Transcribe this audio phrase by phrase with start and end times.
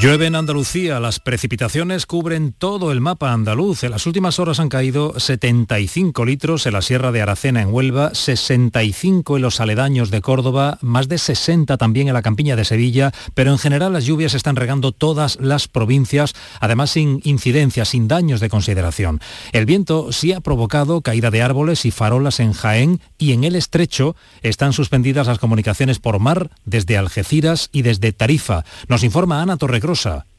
[0.00, 3.84] Llueve en Andalucía, las precipitaciones cubren todo el mapa andaluz.
[3.84, 8.12] En las últimas horas han caído 75 litros en la Sierra de Aracena en Huelva,
[8.12, 13.12] 65 en los aledaños de Córdoba, más de 60 también en la campiña de Sevilla,
[13.34, 18.40] pero en general las lluvias están regando todas las provincias, además sin incidencias, sin daños
[18.40, 19.20] de consideración.
[19.52, 23.54] El viento sí ha provocado caída de árboles y farolas en Jaén y en el
[23.54, 28.64] estrecho están suspendidas las comunicaciones por mar desde Algeciras y desde Tarifa.
[28.88, 29.83] Nos informa Ana Torre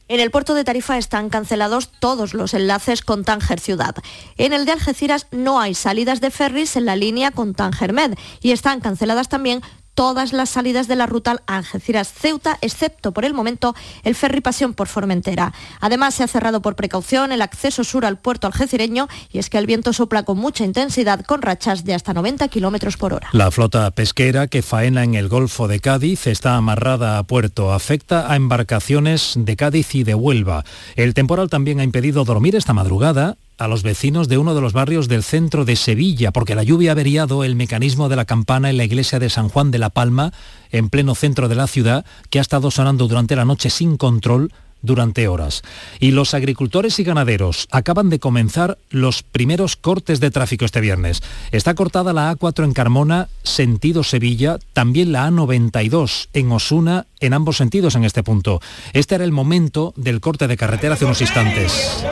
[0.08, 3.94] en el puerto de Tarifa están cancelados todos los enlaces con Tánger Ciudad.
[4.36, 8.14] En el de Algeciras no hay salidas de ferries en la línea con Tánger Med
[8.40, 9.62] y están canceladas también
[9.96, 13.74] todas las salidas de la ruta Algeciras-Ceuta, excepto por el momento
[14.04, 15.52] el ferry Pasión por Formentera.
[15.80, 19.58] Además, se ha cerrado por precaución el acceso sur al puerto algecireño y es que
[19.58, 23.30] el viento sopla con mucha intensidad con rachas de hasta 90 kilómetros por hora.
[23.32, 27.72] La flota pesquera que faena en el Golfo de Cádiz está amarrada a puerto.
[27.72, 30.64] Afecta a embarcaciones de Cádiz y de Huelva.
[30.96, 34.72] El temporal también ha impedido dormir esta madrugada a los vecinos de uno de los
[34.72, 38.70] barrios del centro de Sevilla, porque la lluvia ha averiado el mecanismo de la campana
[38.70, 40.32] en la iglesia de San Juan de la Palma,
[40.70, 44.52] en pleno centro de la ciudad, que ha estado sonando durante la noche sin control
[44.82, 45.62] durante horas.
[46.00, 51.22] Y los agricultores y ganaderos acaban de comenzar los primeros cortes de tráfico este viernes.
[51.50, 57.56] Está cortada la A4 en Carmona, sentido Sevilla, también la A92 en Osuna, en ambos
[57.56, 58.60] sentidos en este punto.
[58.92, 62.04] Este era el momento del corte de carretera hace unos instantes.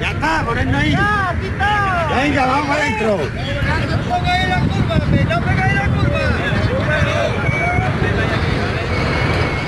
[0.00, 0.90] Ya está, ponednos ahí.
[0.90, 2.08] Ya, está.
[2.16, 3.20] Venga, vamos adentro.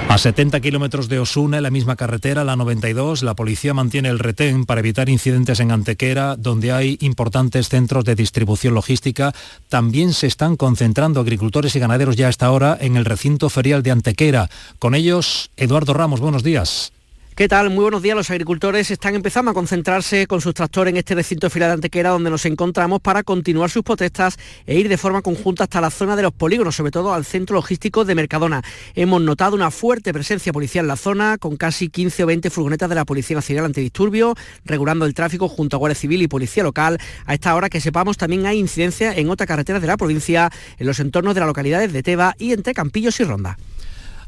[0.08, 4.18] A 70 kilómetros de Osuna, en la misma carretera, la 92, la policía mantiene el
[4.18, 9.34] retén para evitar incidentes en Antequera, donde hay importantes centros de distribución logística.
[9.68, 13.82] También se están concentrando agricultores y ganaderos ya a esta hora en el recinto ferial
[13.82, 14.48] de Antequera.
[14.78, 16.90] Con ellos, Eduardo Ramos, buenos días.
[17.38, 17.70] ¿Qué tal?
[17.70, 18.16] Muy buenos días.
[18.16, 22.10] Los agricultores están empezando a concentrarse con sus tractores en este recinto fila de Antequera
[22.10, 26.16] donde nos encontramos para continuar sus protestas e ir de forma conjunta hasta la zona
[26.16, 28.62] de los polígonos, sobre todo al centro logístico de Mercadona.
[28.96, 32.88] Hemos notado una fuerte presencia policial en la zona con casi 15 o 20 furgonetas
[32.88, 34.34] de la Policía Nacional Antidisturbio,
[34.64, 36.98] regulando el tráfico junto a Guardia Civil y Policía Local.
[37.24, 40.88] A esta hora que sepamos también hay incidencia en otra carretera de la provincia, en
[40.88, 43.56] los entornos de las localidades de Teba y entre Campillos y Ronda.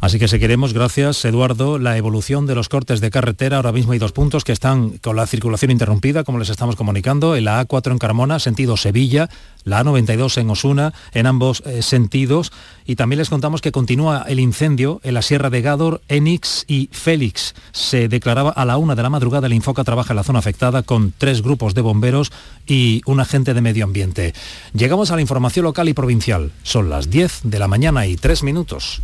[0.01, 3.59] Así que seguiremos, gracias Eduardo, la evolución de los cortes de carretera.
[3.59, 7.37] Ahora mismo hay dos puntos que están con la circulación interrumpida, como les estamos comunicando,
[7.37, 9.29] en la A4 en Carmona, sentido Sevilla,
[9.65, 12.51] la A92 en Osuna, en ambos eh, sentidos.
[12.87, 16.89] Y también les contamos que continúa el incendio en la Sierra de Gádor, Enix y
[16.93, 17.55] Félix.
[17.73, 20.83] Se declaraba a la una de la madrugada, el Infoca trabaja en la zona afectada
[20.83, 22.33] con tres grupos de bomberos
[22.67, 24.33] y un agente de medio ambiente.
[24.73, 26.53] Llegamos a la información local y provincial.
[26.63, 29.03] Son las 10 de la mañana y tres minutos.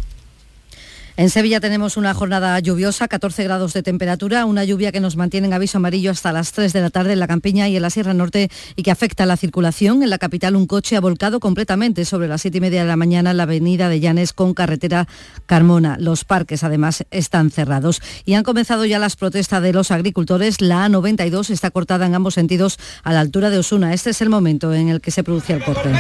[1.19, 5.47] En Sevilla tenemos una jornada lluviosa, 14 grados de temperatura, una lluvia que nos mantiene
[5.47, 7.89] en aviso amarillo hasta las 3 de la tarde en la campiña y en la
[7.89, 10.03] Sierra Norte y que afecta a la circulación.
[10.03, 12.97] En la capital un coche ha volcado completamente sobre las 7 y media de la
[12.97, 15.09] mañana en la avenida de Llanes con carretera
[15.47, 15.97] Carmona.
[15.99, 20.61] Los parques además están cerrados y han comenzado ya las protestas de los agricultores.
[20.61, 23.95] La A92 está cortada en ambos sentidos a la altura de Osuna.
[23.95, 25.91] Este es el momento en el que se produce el corte.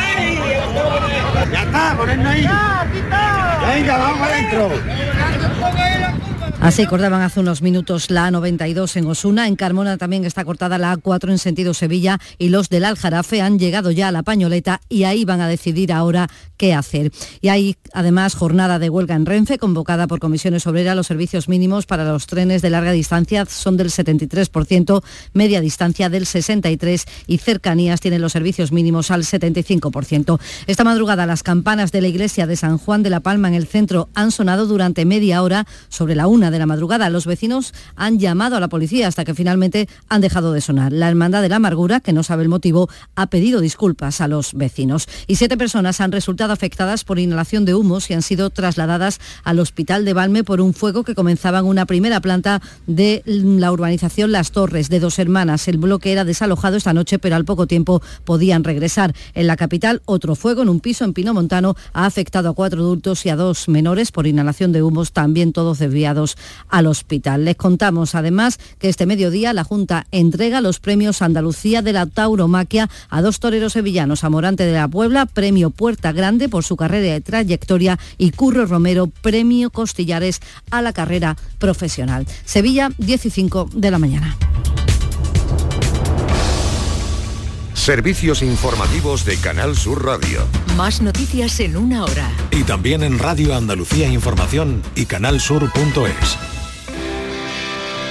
[1.53, 1.93] Ya está,
[2.28, 3.35] ahí.
[3.66, 4.71] Venga, vamos adentro.
[6.61, 9.47] Así cortaban hace unos minutos la A92 en Osuna.
[9.47, 13.59] En Carmona también está cortada la A4 en sentido Sevilla y los del Aljarafe han
[13.59, 17.12] llegado ya a la pañoleta y ahí van a decidir ahora qué hacer.
[17.41, 20.97] Y hay además jornada de huelga en Renfe convocada por comisiones obreras.
[20.97, 26.25] Los servicios mínimos para los trenes de larga distancia son del 73%, media distancia del
[26.25, 30.41] 63% y cercanías tienen los servicios mínimos al 75%.
[30.66, 33.66] Esta madrugada las campanas de la iglesia de San Juan de la Palma en el
[33.66, 37.11] centro han sonado durante media hora sobre la una de la madrugada.
[37.11, 40.93] Los vecinos han llamado a la policía hasta que finalmente han dejado de sonar.
[40.93, 44.55] La Hermandad de la Amargura, que no sabe el motivo, ha pedido disculpas a los
[44.55, 45.09] vecinos.
[45.27, 49.59] Y siete personas han resultado afectadas por inhalación de humos y han sido trasladadas al
[49.59, 54.33] hospital de Balme por un fuego que comenzaba en una primera planta de la urbanización
[54.33, 55.69] Las Torres de dos hermanas.
[55.69, 59.15] El bloque era desalojado esta noche, pero al poco tiempo podían regresar.
[59.34, 62.81] En la capital, otro fuego en un piso en Pino Montano ha afectado a cuatro
[62.81, 66.35] adultos y a dos menores por inhalación de humos, también todos desviados
[66.68, 67.44] al hospital.
[67.44, 72.88] Les contamos además que este mediodía la Junta entrega los premios Andalucía de la tauromaquia
[73.09, 77.16] a dos toreros sevillanos, a Morante de la Puebla, premio Puerta Grande por su carrera
[77.16, 80.41] y trayectoria y Curro Romero, premio Costillares
[80.71, 82.27] a la carrera profesional.
[82.44, 83.36] Sevilla, 15
[83.74, 84.36] de la mañana.
[87.86, 90.44] Servicios informativos de Canal Sur Radio.
[90.77, 92.33] Más noticias en una hora.
[92.50, 96.36] Y también en Radio Andalucía Información y canalsur.es.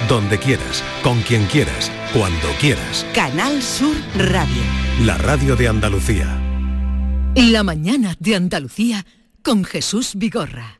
[0.08, 3.06] Donde quieras, con quien quieras, cuando quieras.
[3.14, 4.62] Canal Sur Radio.
[5.04, 6.40] La radio de Andalucía.
[7.36, 9.06] La mañana de Andalucía
[9.44, 10.80] con Jesús Vigorra.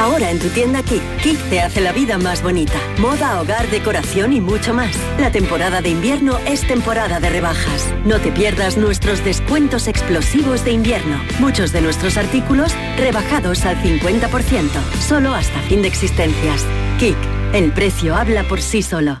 [0.00, 2.78] Ahora en tu tienda Kik, Kik te hace la vida más bonita.
[2.98, 4.96] Moda, hogar, decoración y mucho más.
[5.18, 7.86] La temporada de invierno es temporada de rebajas.
[8.06, 11.20] No te pierdas nuestros descuentos explosivos de invierno.
[11.38, 14.70] Muchos de nuestros artículos rebajados al 50%,
[15.06, 16.64] solo hasta fin de existencias.
[16.98, 17.18] Kik,
[17.52, 19.20] el precio habla por sí solo.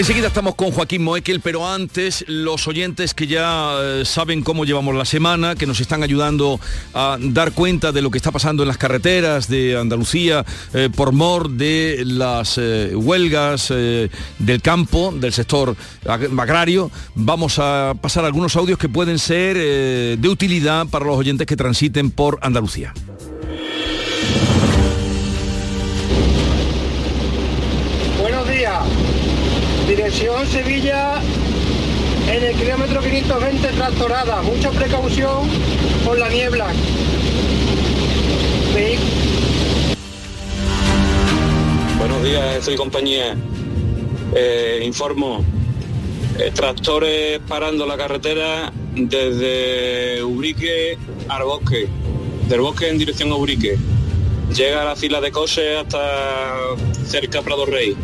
[0.00, 4.94] Enseguida estamos con Joaquín Moekel, pero antes los oyentes que ya eh, saben cómo llevamos
[4.94, 6.58] la semana, que nos están ayudando
[6.94, 11.12] a dar cuenta de lo que está pasando en las carreteras de Andalucía eh, por
[11.12, 15.76] mor de las eh, huelgas del campo, del sector
[16.06, 19.58] agrario, vamos a pasar algunos audios que pueden ser
[20.18, 22.94] de utilidad para los oyentes que transiten por Andalucía.
[30.20, 31.14] Sevilla
[32.30, 34.42] en el kilómetro 520 tractorada.
[34.42, 35.48] Mucha precaución
[36.04, 36.66] por la niebla.
[41.98, 43.34] Buenos días, soy compañía.
[44.34, 45.42] Eh, informo.
[46.38, 50.98] Eh, tractores parando la carretera desde Ubrique
[51.28, 51.88] al bosque.
[52.46, 53.78] Del bosque en dirección a Ubrique.
[54.54, 56.56] Llega a la fila de coches hasta
[57.06, 57.96] cerca Prado Rey.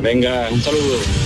[0.00, 1.23] Venga, un saludo.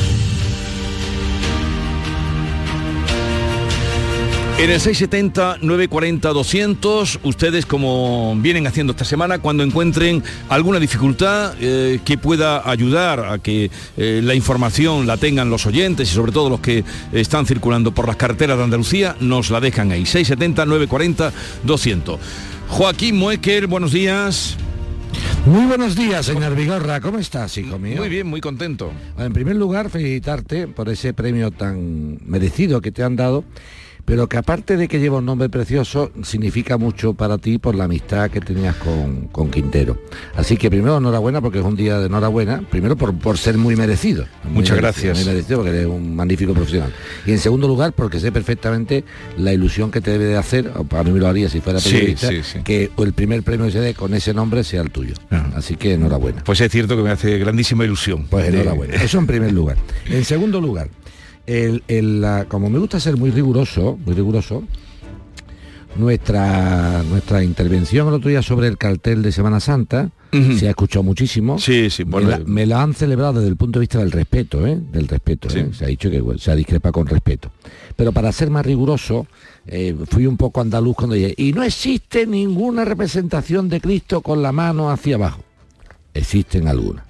[4.59, 12.19] En el 670-940-200, ustedes como vienen haciendo esta semana, cuando encuentren alguna dificultad eh, que
[12.19, 16.59] pueda ayudar a que eh, la información la tengan los oyentes y sobre todo los
[16.59, 20.03] que están circulando por las carreteras de Andalucía, nos la dejan ahí.
[20.03, 22.19] 670-940-200.
[22.67, 24.57] Joaquín Muecker, buenos días.
[25.47, 27.01] Muy buenos días, señor Vigorra.
[27.01, 27.99] ¿Cómo estás, hijo mío?
[27.99, 28.91] Muy bien, muy contento.
[29.19, 33.45] En primer lugar, felicitarte por ese premio tan merecido que te han dado
[34.09, 37.85] pero que aparte de que lleva un nombre precioso, significa mucho para ti por la
[37.85, 39.99] amistad que tenías con, con Quintero.
[40.35, 43.77] Así que primero enhorabuena porque es un día de enhorabuena, primero por, por ser muy
[43.77, 44.25] merecido.
[44.45, 45.19] Muy Muchas merecido, gracias.
[45.27, 46.91] Muy merecido porque eres un magnífico profesional.
[47.27, 49.05] Y en segundo lugar porque sé perfectamente
[49.37, 52.29] la ilusión que te debe de hacer, para mí me lo haría si fuera periodista,
[52.29, 52.61] sí, sí.
[52.65, 55.13] que el primer premio que se dé con ese nombre sea el tuyo.
[55.55, 56.43] Así que enhorabuena.
[56.45, 58.27] Pues es cierto que me hace grandísima ilusión.
[58.31, 58.95] Pues De- enhorabuena.
[58.95, 59.77] Eso en primer lugar.
[60.07, 60.89] En segundo lugar,
[61.49, 64.63] el- el, la- como me gusta ser muy riguroso, muy riguroso,
[65.97, 70.11] nuestra nuestra intervención el otro día sobre el cartel de Semana Santa
[70.59, 71.59] se ha escuchado muchísimo.
[71.59, 74.13] Sí, sí, bueno, me, la, me la han celebrado desde el punto de vista del
[74.13, 74.79] respeto, ¿eh?
[74.93, 75.49] del respeto.
[75.49, 75.71] ¿eh?
[75.73, 77.51] Se ha dicho que bueno, se ha discrepa con respeto.
[77.97, 79.27] Pero para ser más riguroso,
[79.67, 84.43] eh, fui un poco andaluz cuando dije, y no existe ninguna representación de Cristo con
[84.43, 85.41] la mano hacia abajo.
[86.13, 87.07] Existen algunas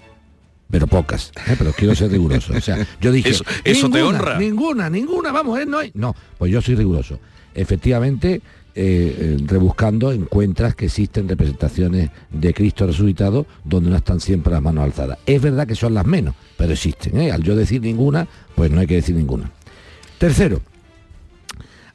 [0.70, 1.54] pero pocas, ¿eh?
[1.58, 2.52] pero quiero ser riguroso.
[2.54, 4.38] O sea, yo dije, Eso- eso te "Ninguna, honra".
[4.38, 5.66] Ninguna, ninguna, vamos, ¿eh?
[5.66, 5.90] no hay.
[5.94, 7.18] No, pues yo soy riguroso.
[7.54, 8.34] Efectivamente,
[8.74, 14.62] eh, eh, rebuscando encuentras que existen representaciones de Cristo resucitado donde no están siempre las
[14.62, 15.18] manos alzadas.
[15.26, 17.18] Es verdad que son las menos, pero existen.
[17.32, 19.50] Al yo decir ninguna, pues no hay que decir ninguna.
[20.18, 20.60] Tercero,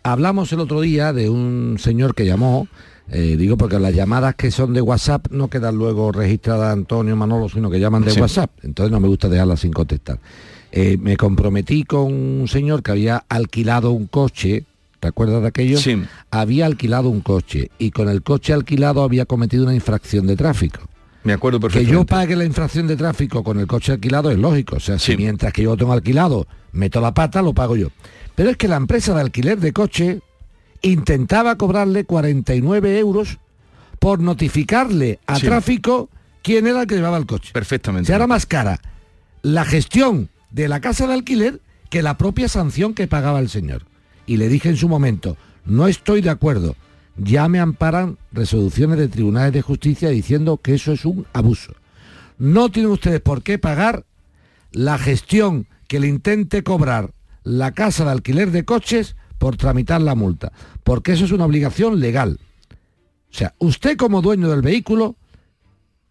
[0.04, 2.68] hablamos el otro día de un señor que llamó,
[3.10, 7.50] eh, digo porque las llamadas que son de WhatsApp no quedan luego registradas Antonio Manolo,
[7.50, 8.20] sino que llaman de Sí.
[8.22, 8.52] WhatsApp.
[8.64, 10.20] Entonces no me gusta dejarlas sin contestar.
[10.72, 14.66] Eh, me comprometí con un señor que había alquilado un coche,
[15.00, 15.78] ¿te acuerdas de aquello?
[15.78, 16.02] Sí.
[16.32, 20.80] Había alquilado un coche y con el coche alquilado había cometido una infracción de tráfico.
[21.26, 21.94] Me acuerdo Que perfectamente.
[21.94, 24.78] yo pague la infracción de tráfico con el coche alquilado es lógico.
[24.78, 27.90] O sea, si mientras que yo lo tengo alquilado, meto la pata, lo pago yo.
[28.36, 30.20] Pero es que la empresa de alquiler de coche
[30.84, 33.40] intentaba cobrarle 49 euros
[34.00, 35.48] por notificarle a Sí.
[35.48, 36.10] tráfico
[36.44, 37.52] quién era el que llevaba el coche.
[37.54, 38.08] Perfectamente.
[38.08, 38.80] Se hará más cara
[39.42, 43.84] la gestión de la casa de alquiler que la propia sanción que pagaba el señor.
[44.26, 46.76] Y le dije en su momento, no estoy de acuerdo.
[47.18, 51.74] Ya me amparan resoluciones de tribunales de justicia diciendo que eso es un abuso.
[52.40, 54.06] No tienen ustedes por qué pagar
[54.72, 57.12] la gestión que le intente cobrar
[57.44, 60.54] la casa de alquiler de coches por tramitar la multa,
[60.86, 62.40] porque eso es una obligación legal.
[63.30, 65.18] O sea, usted como dueño del vehículo,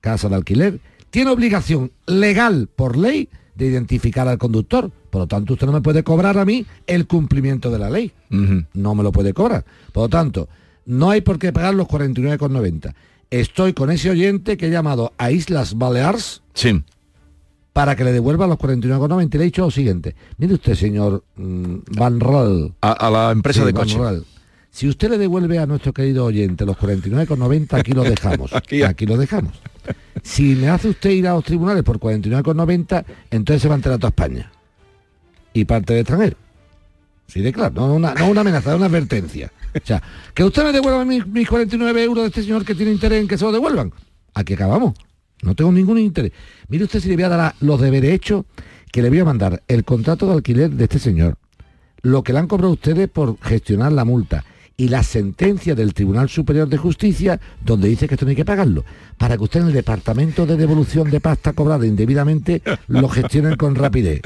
[0.02, 4.90] casa de alquiler, tiene obligación legal por ley de identificar al conductor.
[5.08, 8.12] Por lo tanto, usted no me puede cobrar a mí el cumplimiento de la ley.
[8.74, 9.64] No me lo puede cobrar.
[9.92, 10.50] Por lo tanto,
[10.84, 12.92] no hay por qué pagar los 49,90.
[13.30, 16.82] Estoy con ese oyente que he llamado a Islas Baleares Sí.
[17.72, 20.14] Para que le devuelva los 49,90 y le he dicho lo siguiente.
[20.38, 22.74] Mire usted, señor mm, Van Roll.
[22.82, 23.98] A, a la empresa Sí, de coche.
[24.70, 28.54] Si usted le devuelve a nuestro querido oyente los 49,90, aquí lo dejamos.
[28.54, 29.52] Aquí- aquí lo dejamos.
[30.22, 33.98] Si me hace usted ir a los tribunales por 49,90, entonces se va a enterar
[33.98, 34.50] toda España.
[35.52, 36.36] Y parte de extranjero.
[37.26, 39.50] Sí, de claro, no una, no una amenaza, es una advertencia.
[39.74, 40.02] O sea,
[40.34, 43.28] que usted me devuelva mis, mis 49 euros de este señor que tiene interés en
[43.28, 43.92] que se lo devuelvan.
[44.34, 44.94] Aquí acabamos.
[45.42, 46.32] No tengo ningún interés.
[46.68, 48.44] Mire usted si le voy a dar a los deberes hechos,
[48.90, 51.36] que le voy a mandar el contrato de alquiler de este señor,
[52.02, 54.44] lo que le han cobrado ustedes por gestionar la multa
[54.76, 58.44] y la sentencia del Tribunal Superior de Justicia donde dice que esto no hay que
[58.44, 58.84] pagarlo,
[59.18, 63.74] para que usted en el departamento de devolución de pasta cobrada indebidamente lo gestionen con
[63.74, 64.22] rapidez.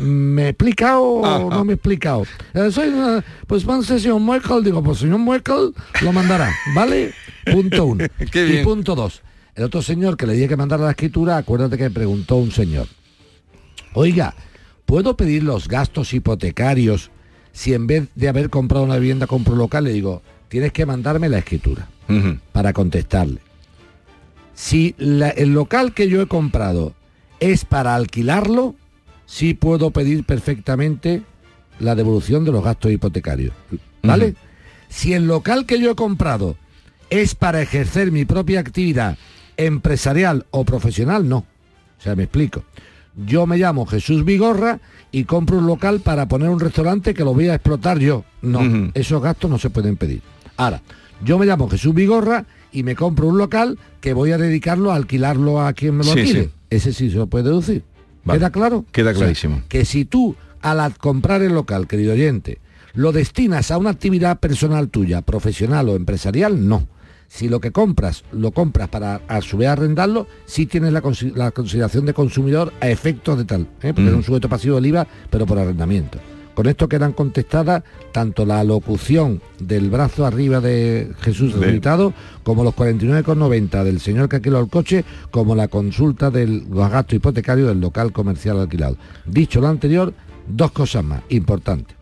[0.00, 2.24] ¿Me he explicado o no me he explicado?
[2.54, 7.12] Eh, soy una- pues van señor Merkel, digo, pues señor Merkel lo mandará, ¿vale?
[7.50, 8.04] Punto uno.
[8.32, 9.22] Qué y punto dos.
[9.54, 12.50] El otro señor que le dije que mandara la escritura, acuérdate que me preguntó un
[12.52, 12.86] señor.
[13.94, 14.34] Oiga,
[14.86, 17.10] ¿puedo pedir los gastos hipotecarios
[17.52, 19.84] si en vez de haber comprado una vivienda compro local?
[19.84, 21.88] Le digo, tienes que mandarme la escritura
[22.52, 23.40] para contestarle.
[24.54, 26.94] Si la- el local que yo he comprado
[27.40, 28.74] es para alquilarlo,
[29.26, 31.22] sí puedo pedir perfectamente
[31.78, 33.54] la devolución de los gastos hipotecarios.
[34.02, 34.34] ¿Vale?
[34.88, 36.56] Si el local que yo he comprado
[37.08, 39.16] es para ejercer mi propia actividad
[39.56, 41.38] empresarial o profesional, no.
[41.38, 42.64] O sea, me explico.
[43.26, 44.80] Yo me llamo Jesús Vigorra
[45.10, 48.24] y compro un local para poner un restaurante que lo voy a explotar yo.
[48.40, 50.22] No, esos gastos no se pueden pedir.
[50.56, 50.80] Ahora,
[51.22, 54.96] yo me llamo Jesús Vigorra y me compro un local que voy a dedicarlo a
[54.96, 56.42] alquilarlo a quien me lo Sí, alquile.
[56.44, 56.50] sí.
[56.70, 57.84] Ese sí se lo puede deducir.
[58.24, 58.38] Vale.
[58.38, 58.86] ¿Queda claro?
[58.92, 59.62] Queda O sea, clarísimo.
[59.68, 62.60] que si tú al comprar el local, querido oyente,
[62.94, 66.86] lo destinas a una actividad personal tuya, profesional o empresarial, no.
[67.34, 71.34] Si lo que compras lo compras para a su vez arrendarlo, sí tienes la, consi-
[71.34, 73.94] la consideración de consumidor a efectos de tal, ¿eh?
[73.94, 74.08] porque Mm.
[74.08, 76.18] es un sujeto pasivo del IVA, pero por arrendamiento.
[76.54, 82.12] Con esto quedan contestadas tanto la locución del brazo arriba de Jesús resucitado,
[82.42, 87.14] como los 49,90 del señor que alquiló el coche, como la consulta de los gastos
[87.14, 88.98] hipotecarios del local comercial alquilado.
[89.24, 90.12] Dicho lo anterior,
[90.46, 91.96] dos cosas más importantes.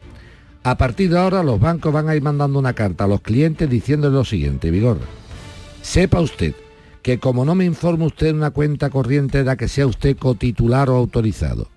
[0.65, 3.71] A partir de ahora los bancos van a ir mandando una carta a los clientes
[3.71, 5.07] diciéndole lo siguiente, Vigorra.
[5.83, 6.55] Sepa usted
[7.03, 10.17] que como no me informa usted en una cuenta corriente de la que sea usted
[10.17, 11.69] cotitular o autorizado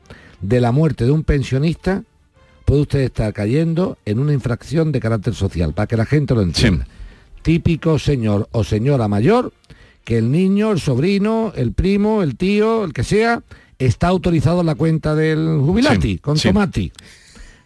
[0.42, 2.04] de la muerte de un pensionista,
[2.66, 6.42] puede usted estar cayendo en una infracción de carácter social, para que la gente lo
[6.42, 6.86] entienda.
[7.42, 9.54] Típico señor o señora mayor
[10.04, 13.42] que el niño, el sobrino, el primo, el tío, el que sea,
[13.80, 16.50] está autorizado en la cuenta del jubilati, Sí, con sí.
[16.50, 16.92] tomati.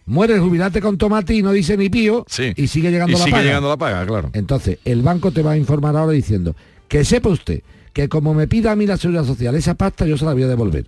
[0.07, 3.25] Muere el jubilate con tomati y no dice ni pío y sigue llegando Y la
[3.25, 3.43] sigue paga.
[3.43, 4.29] llegando la paga, claro.
[4.33, 6.55] Entonces, el banco te va a informar ahora diciendo
[6.87, 7.61] que sepa usted
[7.93, 10.43] que como me pida a mí la seguridad social esa pasta, yo se la voy
[10.43, 10.87] a devolver.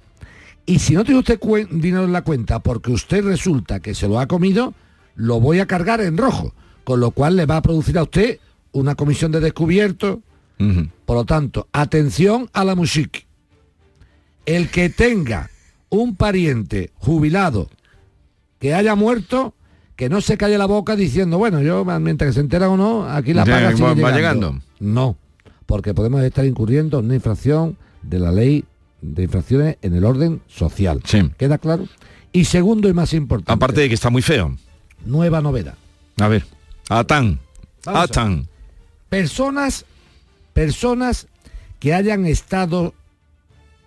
[0.66, 1.40] Y si no tiene usted
[1.72, 4.74] dinero en la cuenta porque usted resulta que se lo ha comido,
[5.16, 6.54] lo voy a cargar en rojo.
[6.84, 8.40] Con lo cual le va a producir a usted
[8.72, 10.22] una comisión de descubierto.
[11.06, 13.26] Por lo tanto, atención a la music.
[14.46, 15.50] El que tenga
[15.90, 17.70] un pariente jubilado
[18.60, 19.54] que haya muerto,
[19.96, 23.10] que no se calle la boca diciendo, bueno, yo mientras que se entera o no,
[23.10, 24.48] aquí la paga va- sigue va llegando.
[24.52, 24.62] llegando.
[24.80, 25.18] No,
[25.66, 28.66] porque podemos estar incurriendo en una infracción de la ley
[29.02, 31.02] de infracciones en el orden social.
[31.38, 31.88] ¿Queda claro?
[32.32, 33.52] Y segundo y más importante.
[33.54, 34.56] Aparte de que está muy feo.
[35.06, 35.76] Nueva novedad.
[36.20, 36.46] A ver.
[36.90, 37.40] Atán.
[37.86, 38.10] Vamos a ver.
[38.12, 38.48] Atán.
[39.10, 39.86] Personas,
[40.54, 41.28] personas
[41.80, 42.94] que hayan estado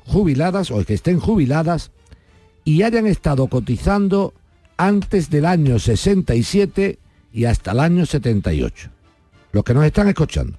[0.06, 1.90] jubiladas o que estén jubiladas
[2.64, 4.34] y hayan estado cotizando
[4.76, 6.98] antes del año 67
[7.32, 8.90] y hasta el año 78.
[9.52, 10.58] Los que nos están escuchando.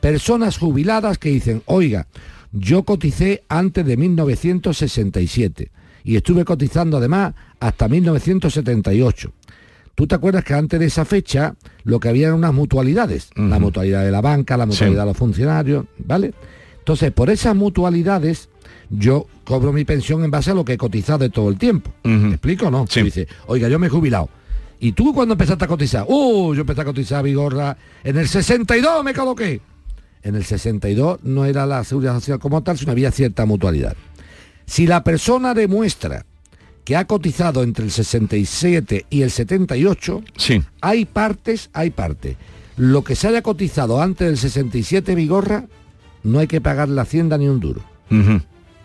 [0.00, 2.06] Personas jubiladas que dicen, oiga,
[2.52, 5.70] yo coticé antes de 1967
[6.04, 9.32] y estuve cotizando además hasta 1978.
[9.94, 13.58] Tú te acuerdas que antes de esa fecha lo que había eran unas mutualidades, la
[13.58, 16.34] mutualidad de la banca, la mutualidad de los funcionarios, ¿vale?
[16.78, 18.50] Entonces, por esas mutualidades
[18.90, 21.92] yo cobro mi pensión en base a lo que he cotizado de todo el tiempo.
[22.04, 22.86] ¿Me explico no?
[22.86, 24.28] Tú dices, oiga, yo me he jubilado.
[24.78, 26.04] ¿Y tú cuando empezaste a cotizar?
[26.06, 27.76] Uh, yo empecé a cotizar Vigorra.
[28.04, 29.60] En el 62 me coloqué.
[30.22, 33.96] En el 62 no era la seguridad social como tal, sino había cierta mutualidad.
[34.66, 36.26] Si la persona demuestra
[36.84, 40.22] que ha cotizado entre el 67 y el 78,
[40.80, 42.36] hay partes, hay partes.
[42.76, 45.66] Lo que se haya cotizado antes del 67 Vigorra,
[46.22, 47.82] no hay que pagar la hacienda ni un duro.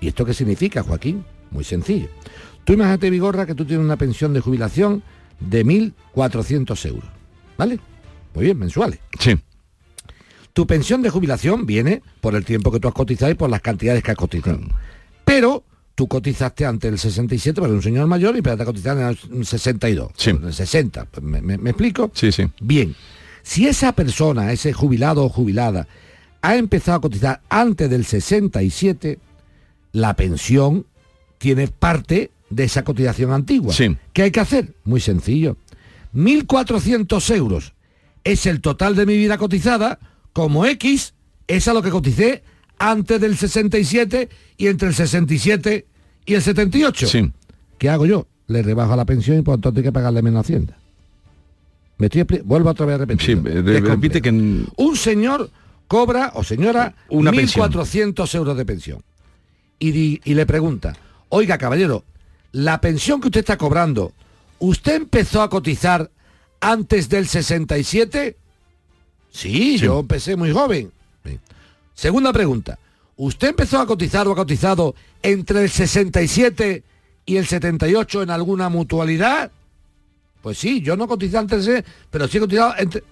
[0.01, 1.23] ¿Y esto qué significa, Joaquín?
[1.51, 2.09] Muy sencillo.
[2.65, 5.03] Tú imagínate, Vigorra, que tú tienes una pensión de jubilación
[5.39, 7.09] de 1.400 euros.
[7.57, 7.79] ¿Vale?
[8.33, 8.99] Muy bien, mensuales.
[9.19, 9.37] Sí.
[10.53, 13.61] Tu pensión de jubilación viene por el tiempo que tú has cotizado y por las
[13.61, 14.59] cantidades que has cotizado.
[15.23, 15.63] Pero
[15.95, 19.07] tú cotizaste antes del 67 para un señor mayor y empezaste a cotizar en
[19.39, 21.05] el 62, en el 60.
[21.05, 22.11] Pues, ¿Me, me- me explico?
[22.13, 22.47] Sí, sí.
[22.59, 22.95] Bien,
[23.43, 25.87] si esa persona, ese jubilado o jubilada,
[26.41, 29.19] ha empezado a cotizar antes del 67,
[29.91, 30.85] la pensión
[31.37, 33.73] tiene parte de esa cotización antigua.
[34.13, 34.73] ¿Qué hay que hacer?
[34.83, 35.57] Muy sencillo.
[36.13, 37.73] 1.400 euros
[38.23, 39.99] es el total de mi vida cotizada,
[40.33, 41.13] como X
[41.47, 42.43] es a lo que coticé
[42.77, 45.85] antes del 67 y entre el 67
[46.25, 47.07] y el 78.
[47.77, 48.27] ¿Qué hago yo?
[48.47, 50.77] Le rebajo la pensión y por lo tanto hay que pagarle menos hacienda.
[51.97, 53.41] Me estoy Vuelvo otra vez a repetir.
[53.43, 54.29] repite que...
[54.29, 55.49] Un señor
[55.87, 57.71] cobra, o señora, Una pensión.
[57.71, 59.01] 1.400 euros de pensión.
[59.81, 60.95] Y, di- y le pregunta,
[61.29, 62.03] oiga caballero,
[62.51, 64.13] la pensión que usted está cobrando,
[64.59, 66.11] ¿usted empezó a cotizar
[66.59, 68.37] antes del 67?
[69.31, 70.91] Sí, yo empecé muy joven.
[71.95, 72.77] Segunda pregunta,
[73.17, 76.83] ¿usted empezó a cotizar o ha cotizado entre el 67
[77.25, 79.51] y el 78 en alguna mutualidad?
[80.43, 83.03] Pues sí, yo no cotizé antes, pero sí he cotizado entre...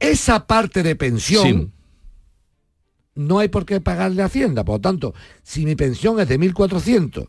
[0.00, 1.68] Esa parte de pensión Sí.
[3.18, 4.64] No hay por qué pagarle a Hacienda.
[4.64, 7.28] Por lo tanto, si mi pensión es de 1.400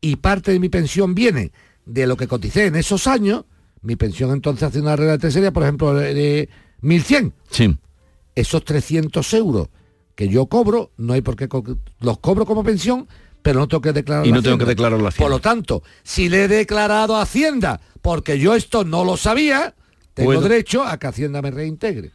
[0.00, 1.52] y parte de mi pensión viene
[1.86, 3.44] de lo que coticé en esos años,
[3.82, 6.48] mi pensión entonces hace una regla de tres sería, por ejemplo, de, de
[6.82, 7.32] 1.100.
[7.50, 7.76] Sí.
[8.34, 9.68] Esos 300 euros
[10.14, 11.48] que yo cobro, no hay por qué...
[11.48, 11.64] co-
[12.00, 13.06] Los cobro como pensión,
[13.42, 14.70] pero no tengo que declarar Y la no tengo que Hacienda.
[14.72, 15.24] declararlo a Hacienda.
[15.24, 19.74] Por lo tanto, si le he declarado a Hacienda, porque yo esto no lo sabía,
[20.14, 20.40] tengo Puedo.
[20.42, 22.10] derecho a que Hacienda me reintegre.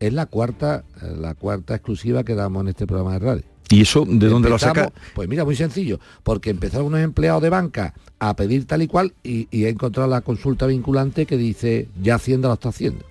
[0.00, 3.44] Es la cuarta, eh, la cuarta exclusiva que damos en este programa de radio.
[3.70, 4.92] ¿Y eso de dónde lo saca?
[5.14, 9.14] Pues mira, muy sencillo, porque empezaron unos empleados de banca a pedir tal y cual
[9.22, 13.04] y, y he encontrado la consulta vinculante que dice, ya Hacienda lo está haciendo.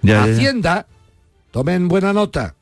[0.00, 0.24] Ya.
[0.24, 0.86] Hacienda,
[1.50, 2.54] tomen buena nota,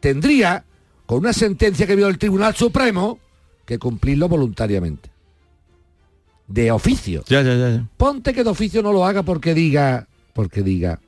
[0.00, 0.64] tendría,
[1.06, 3.18] con una sentencia que vio el Tribunal Supremo,
[3.64, 5.10] que cumplirlo voluntariamente.
[6.46, 7.24] De oficio.
[7.28, 7.70] Ya, ya, ya.
[7.70, 7.88] ya.
[7.96, 11.00] Ponte que de oficio no lo haga porque diga, porque diga,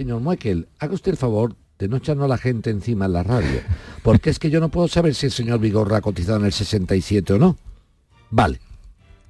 [0.00, 3.22] señor Michael, haga usted el favor de no echarnos a la gente encima en la
[3.22, 3.60] radio,
[4.02, 6.52] porque es que yo no puedo saber si el señor Vigorra ha cotizado en el
[6.52, 7.56] 67 o no.
[8.30, 8.60] Vale.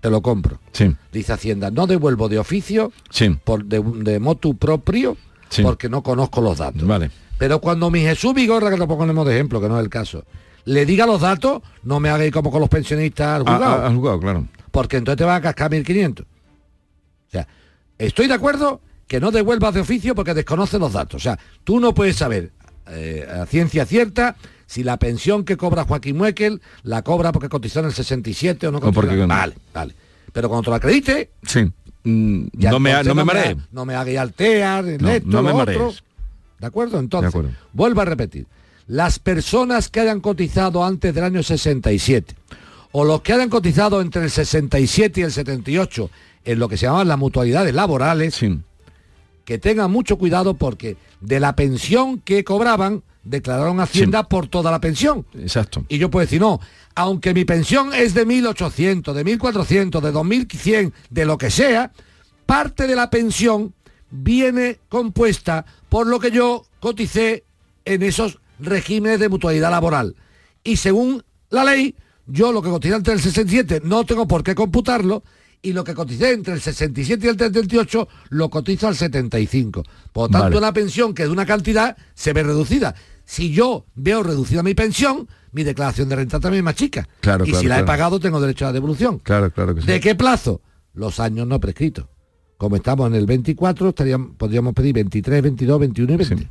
[0.01, 0.59] te lo compro.
[0.73, 0.97] Sí.
[1.13, 3.37] Dice Hacienda, no devuelvo de oficio, Sí.
[3.45, 5.17] por de, de motu propio,
[5.51, 5.63] Sí.
[5.63, 6.87] porque no conozco los datos.
[6.87, 7.11] Vale.
[7.37, 10.25] Pero cuando mi Jesús Vigorra, que lo ponemos de ejemplo, que no es el caso,
[10.65, 13.75] le diga los datos, no me hagáis como con los pensionistas al Ah, juzgado.
[13.83, 14.47] ah, al juzgado, claro.
[14.71, 16.23] Porque entonces te va a cascar 1.500.
[16.23, 16.27] O
[17.31, 17.47] sea,
[17.99, 18.81] estoy de acuerdo
[19.11, 21.17] que no devuelvas de oficio porque desconoce los datos.
[21.17, 22.53] O sea, tú no puedes saber
[22.87, 27.81] eh, a ciencia cierta si la pensión que cobra Joaquín Muekel la cobra porque cotizó
[27.81, 29.27] en el 67 o no cotizó.
[29.27, 29.97] Vale, vale.
[30.33, 31.69] Pero cuando te lo acredite, Sí.
[32.05, 33.57] Mm, ya no me, no me mareé.
[33.73, 35.77] No me hagáis altear, el esto, no me marees.
[35.77, 35.93] otro.
[36.61, 37.01] ¿De acuerdo?
[37.01, 37.59] Entonces, De acuerdo.
[37.73, 38.47] vuelvo a repetir.
[38.87, 42.37] Las personas que hayan cotizado antes del año 67
[42.93, 46.11] o los que hayan cotizado entre el 67 y el 78
[46.45, 48.37] en lo que se llamaban las mutualidades laborales,
[49.51, 54.81] que tengan mucho cuidado porque de la pensión que cobraban declararon Hacienda por toda la
[54.81, 55.27] pensión.
[55.35, 55.85] Exacto.
[55.89, 56.61] Y yo puedo decir, no,
[56.95, 61.91] aunque mi pensión es de 1.800, de 1.400, de 2.100, de lo que sea,
[62.47, 63.75] parte de la pensión
[64.13, 67.43] viene compuesta por lo que yo coticé
[67.85, 70.15] en esos regímenes de mutualidad laboral.
[70.63, 71.97] Y según la ley,
[72.29, 75.25] yo lo que coticé entre el 67 no tengo por qué computarlo
[75.63, 79.83] y lo que coticé entre el 67 y el 78 lo cotizo al 75.
[80.13, 80.59] Por lo tanto, Vale.
[80.59, 82.95] una pensión que es de una cantidad se ve reducida.
[83.25, 87.09] Si yo veo reducida mi pensión, mi declaración de renta también es más chica.
[87.21, 89.19] Claro, y claro, si la he pagado, tengo derecho a la devolución.
[89.19, 89.87] Claro, claro que sí.
[89.87, 90.61] ¿De qué plazo?
[90.95, 92.07] Los años no prescritos.
[92.57, 96.49] Como estamos en el 24, estaríamos, podríamos pedir 23, 22, 21 y 20.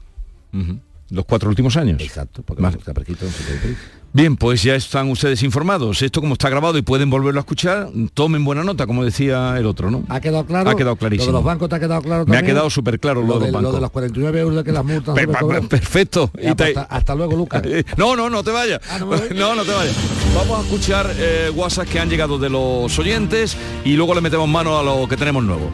[0.53, 0.79] Ujú.
[1.11, 1.99] Los cuatro últimos años.
[2.01, 2.77] Exacto, porque Vale.
[2.77, 3.77] está 73.
[4.11, 6.01] Bien, pues ya están ustedes informados.
[6.01, 9.67] Esto como está grabado y pueden volverlo a escuchar, tomen buena nota, como decía el
[9.67, 10.03] otro, ¿no?
[10.09, 10.67] ¿Ha quedado claro?
[10.67, 11.27] Ha quedado Lo clarísimo.
[11.27, 12.55] de los bancos te ha quedado claro Me ha también?
[12.55, 13.61] quedado súper claro lo de los bancos.
[13.61, 15.13] Lo de los 49 euros de que las multas...
[15.13, 16.31] Per- perfecto.
[16.41, 17.61] Ya, Y te- pues, hasta, hasta luego, Lucas.
[17.97, 18.81] No, no, no te vayas.
[18.89, 18.97] Ah,
[19.35, 19.95] no, no te vayas.
[20.35, 24.47] Vamos a escuchar eh, WhatsApp que han llegado de los oyentes y luego le metemos
[24.49, 25.69] mano a lo que tenemos nuevo.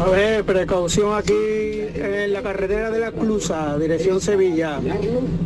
[0.00, 1.32] A ver, precaución aquí
[1.94, 4.80] en la carretera de la Clusa, dirección Sevilla.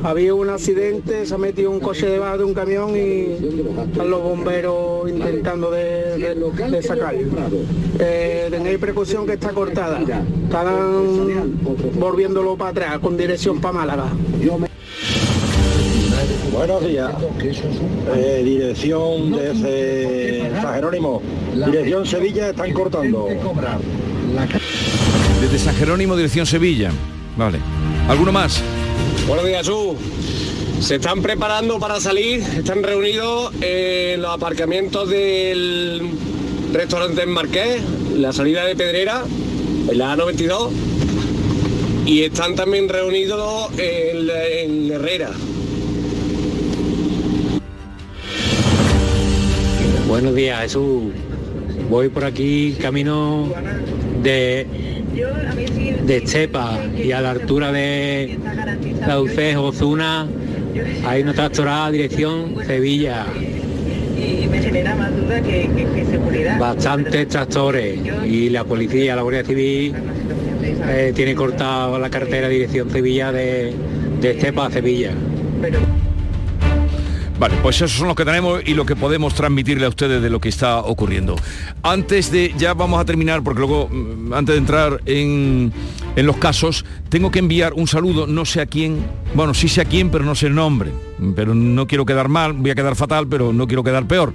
[0.02, 3.36] Había un accidente, se ha metido un coche debajo de un camión y
[4.02, 6.34] los bomberos intentando de, de-
[6.70, 7.14] de sacar.
[7.98, 10.00] Eh, tenéis precaución que está cortada.
[10.00, 11.58] Están
[11.98, 14.06] volviéndolo para atrás con dirección para Málaga.
[16.52, 17.12] Buenos días.
[18.14, 21.22] Eh, dirección desde San Jerónimo.
[21.54, 23.28] Dirección Sevilla están cortando.
[25.40, 26.90] Desde San Jerónimo, dirección Sevilla.
[27.36, 27.58] Vale.
[28.08, 28.62] ¿Alguno más?
[29.26, 29.96] Buenos días, Jesús.
[30.80, 36.00] Se están preparando para salir, están reunidos en los aparcamientos del
[36.72, 37.82] restaurante en Marqués,
[38.16, 39.24] la salida de Pedrera,
[39.88, 40.70] en la A92,
[42.06, 45.30] y están también reunidos en, Herrera.
[50.10, 51.12] Buenos días, Jesús.
[51.88, 53.48] Voy por aquí camino
[54.24, 54.66] de,
[56.04, 58.36] de Estepa y a la altura de
[59.06, 60.26] la Dulcejo, Ozuna,
[61.06, 63.24] hay una tractorada dirección Sevilla.
[64.18, 66.58] y me genera más duda que seguridad.
[66.58, 69.94] Bastantes tractores y la policía, la Guardia Civil
[70.88, 73.72] eh, tiene cortado la carretera dirección Sevilla de,
[74.20, 75.12] de Estepa a Sevilla.
[77.40, 80.28] Vale, pues esos son los que tenemos y lo que podemos transmitirle a ustedes de
[80.28, 81.36] lo que está ocurriendo.
[81.82, 85.72] Antes de, ya vamos a terminar, porque luego, mm, antes de entrar en,
[86.16, 89.80] en los casos, tengo que enviar un saludo, no sé a quién, bueno, sí sé
[89.80, 90.92] a quién, pero no sé el nombre,
[91.34, 94.34] pero no quiero quedar mal, voy a quedar fatal, pero no quiero quedar peor.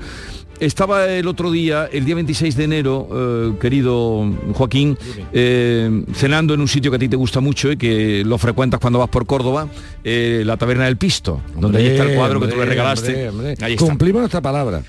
[0.60, 4.98] Estaba el otro día, el día 26 de enero, eh, querido Joaquín,
[5.34, 8.80] eh, cenando en un sitio que a ti te gusta mucho y que lo frecuentas
[8.80, 9.68] cuando vas por Córdoba,
[10.04, 13.30] eh, la Taberna del Pisto, donde ahí está el cuadro que tú le regalaste.
[13.30, 13.66] hombre, hombre.
[13.66, 13.86] Ahí está.
[13.86, 14.82] Cumplimos nuestra palabra.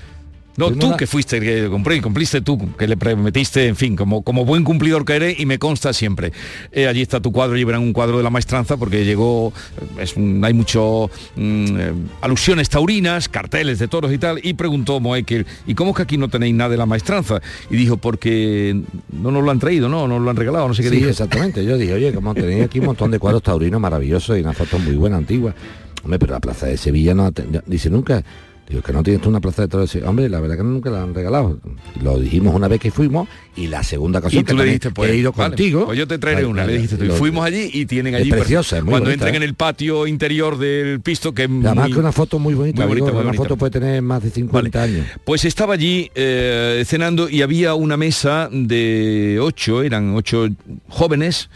[0.57, 4.23] No, Fuimos tú que fuiste, que compré, cumpliste tú, que le prometiste, en fin, como,
[4.23, 6.31] como buen cumplidor que eres y me consta siempre.
[6.71, 10.15] Eh, allí está tu cuadro, llevarán un cuadro de la maestranza porque llegó, eh, es
[10.15, 15.45] un- hay mucho mm, eh, alusiones taurinas, carteles de toros y tal, y preguntó Moekel,
[15.67, 17.39] ¿y cómo es que aquí no tenéis nada de la maestranza?
[17.69, 18.81] Y dijo, porque
[19.13, 21.09] no nos lo han traído, no, nos lo han regalado, no sé qué Sí, dijo.
[21.09, 21.63] exactamente.
[21.63, 24.79] Yo dije, oye, como tenéis aquí un montón de cuadros taurinos maravillosos y una foto
[24.79, 25.53] muy buena, antigua.
[26.03, 27.31] Hombre, pero la plaza de Sevilla no...
[27.67, 28.23] Dice, nunca...
[28.69, 29.95] Digo, que no tienes tú una plaza de toros.
[30.05, 31.57] Hombre, la verdad que nunca la han regalado.
[32.01, 35.09] Lo dijimos una vez que fuimos y la segunda ocasión Y que le dijiste, pues,
[35.11, 35.85] he ido vale, contigo.
[35.85, 37.05] pues yo te traeré Vale, una, le dijiste tú.
[37.05, 38.29] Y fuimos allí y tienen allí...
[38.29, 39.37] Es preciosa, es muy Cuando bonita, entren ¿eh?
[39.45, 42.81] en el patio interior del pisto, que es Además muy- que una foto muy bonita.
[42.81, 43.43] muy bonita, digo, muy una bonita.
[43.43, 45.07] foto puede tener más de 50 años.
[45.23, 50.45] Pues estaba allí eh, cenando y había una mesa de ocho, eran ocho
[50.89, 51.49] jóvenes,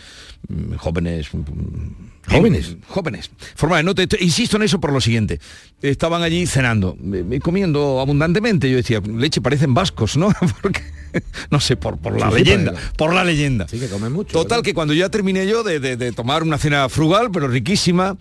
[0.47, 2.77] mm, jóvenes mm, Jóvenes.
[2.88, 3.31] Jóvenes.
[3.55, 3.86] Formales.
[3.86, 5.39] No te, insisto en eso por lo siguiente.
[5.81, 6.97] Estaban allí cenando,
[7.41, 8.69] comiendo abundantemente.
[8.69, 10.29] Yo decía, leche, parecen vascos, ¿no?
[11.52, 12.74] no sé, por, por la Sí, leyenda.
[12.97, 13.67] Por la leyenda.
[13.67, 14.32] Sí, que comen mucho.
[14.34, 18.17] Total, que cuando ya terminé yo de, de- de tomar una cena frugal, pero riquísima,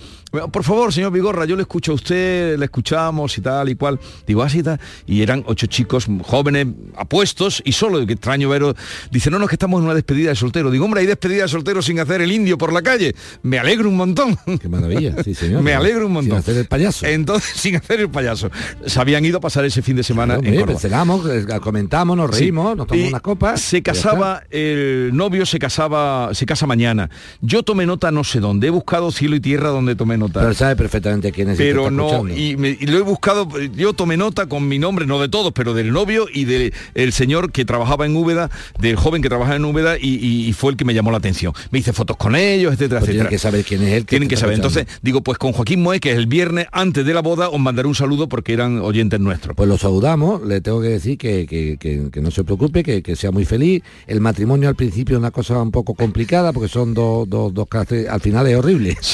[0.52, 3.98] por favor, señor Vigorra, yo le escucho a usted, le escuchamos y tal y cual.
[4.26, 4.80] Digo, así tal.
[5.06, 8.74] Y eran ocho chicos jóvenes, apuestos, y solo, que extraño veros.
[9.10, 10.70] Dice, no, no, es que estamos en una despedida de soltero.
[10.70, 13.14] Digo, hombre, hay despedida de soltero sin hacer el indio por la calle.
[13.42, 14.36] Me alegro un montón.
[14.60, 15.62] Qué maravilla, sí, señor.
[15.62, 16.30] Me alegro un montón.
[16.30, 17.06] Sin hacer el payaso.
[17.06, 18.50] Entonces, sin hacer el payaso.
[18.86, 21.34] Se habían ido a pasar ese fin de semana Hombre, en Córdoba.
[21.34, 23.60] eh, comentamos, nos reímos, nos tomamos Y unas copas.
[23.60, 27.10] Se casaba, el novio se casaba, se casa mañana.
[27.40, 28.66] Yo tomé nota no sé dónde.
[28.66, 30.40] He buscado cielo y tierra donde tomé nota.
[30.40, 31.56] Pero sabe perfectamente quién es.
[31.58, 35.06] pero está no, y, me- y lo he buscado, yo tomé nota con mi nombre,
[35.06, 38.96] no de todos, pero del novio y del el señor que trabajaba en Úbeda, del
[38.96, 41.52] joven que trabajaba en Úbeda y, y- y fue el que me llamó la atención.
[41.70, 43.30] Me hice fotos con ellos, etcétera, Pues tienen etcétera.
[43.30, 44.06] que saber quién es él.
[44.06, 44.54] Tienen que saber.
[44.56, 47.58] Entonces, digo, pues con Joaquín Moe, que es el viernes antes de la boda, os
[47.60, 49.54] mandaré un saludo porque eran oyentes nuestros.
[49.56, 53.02] Pues lo saludamos, le tengo que decir que, que- que- que no se preocupe, que,
[53.02, 53.82] que sea muy feliz.
[54.06, 57.68] El matrimonio al principio es una cosa un poco complicada porque son dos, dos, dos
[57.68, 58.96] caracteres, al final es horrible.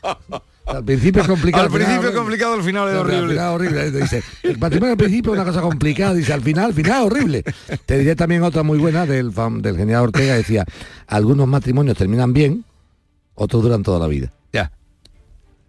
[0.66, 1.64] al principio es complicado.
[1.64, 3.28] Al principio es complicado, al final es Al horrible.
[3.28, 3.90] final es horrible.
[3.90, 7.06] Dice, el matrimonio al principio es una cosa complicada, dice, al final, al final es
[7.06, 7.44] horrible.
[7.86, 10.64] Te diré también otra muy buena del, del genial Ortega, decía,
[11.06, 12.64] algunos matrimonios terminan bien,
[13.34, 14.32] otros duran toda la vida.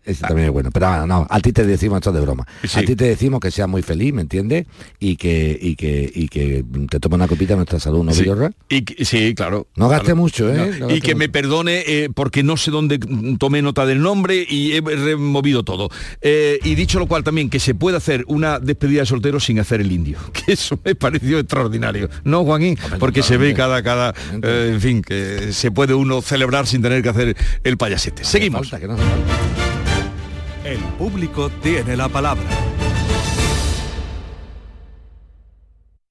[0.04, 0.70] Ese también es bueno.
[0.72, 2.48] Pero ah, no, a ti te decimos esto de broma.
[2.74, 4.66] A ti te decimos que seas muy feliz, ¿me entiendes?
[5.00, 8.26] Y que, y que, y que te tome una copita nuestra salud, ¿no, Sí.
[8.70, 9.68] Y que- sí, claro.
[9.76, 10.16] No gaste Claro.
[10.18, 10.76] mucho, ¿eh?
[10.80, 10.88] No.
[10.88, 13.00] No y que me perdone eh, porque no sé dónde
[13.38, 15.90] tomé nota del nombre y he removido todo.
[16.22, 19.60] Eh, y dicho lo cual también, que se puede hacer una despedida de soltero sin
[19.60, 20.18] hacer el indio.
[20.46, 22.10] Que eso me pareció extraordinario.
[22.24, 22.78] ¿No, Joaquín?
[23.00, 27.04] Porque se ve cada, cada, eh, en fin, que se puede uno celebrar sin tener
[27.04, 28.24] que hacer el payasete.
[28.24, 28.72] Seguimos.
[30.72, 32.46] El público tiene la palabra.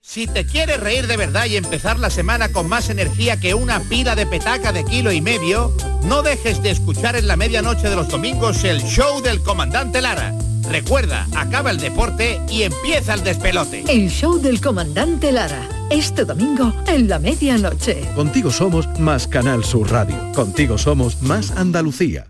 [0.02, 3.80] Si te quieres reír de verdad y empezar la semana con más energía que una
[3.80, 7.96] pila de petaca de kilo y medio, no dejes de escuchar en la medianoche de
[7.96, 10.34] los domingos el show del comandante Lara.
[10.68, 13.84] Recuerda, acaba el deporte y empieza el despelote.
[13.88, 15.66] El show del comandante Lara.
[15.88, 18.02] Este domingo en la medianoche.
[18.14, 20.16] Contigo somos más Canal Sur Radio.
[20.34, 22.29] Contigo somos más Andalucía.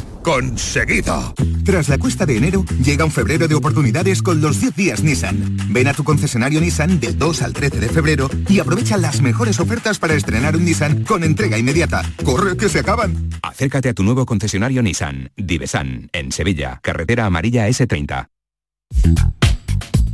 [0.21, 1.33] conseguido.
[1.63, 5.57] Tras la cuesta de enero, llega un febrero de oportunidades con los 10 días Nissan.
[5.69, 9.59] Ven a tu concesionario Nissan del 2 al 13 de febrero y aprovecha las mejores
[9.59, 12.03] ofertas para estrenar un Nissan con entrega inmediata.
[12.23, 13.29] ¡Corre que se acaban!
[13.43, 18.27] Acércate a tu nuevo concesionario Nissan, Divesan, en Sevilla, carretera amarilla S30.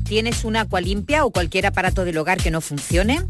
[0.03, 3.29] ¿Tienes una agua limpia o cualquier aparato del hogar que no funcione?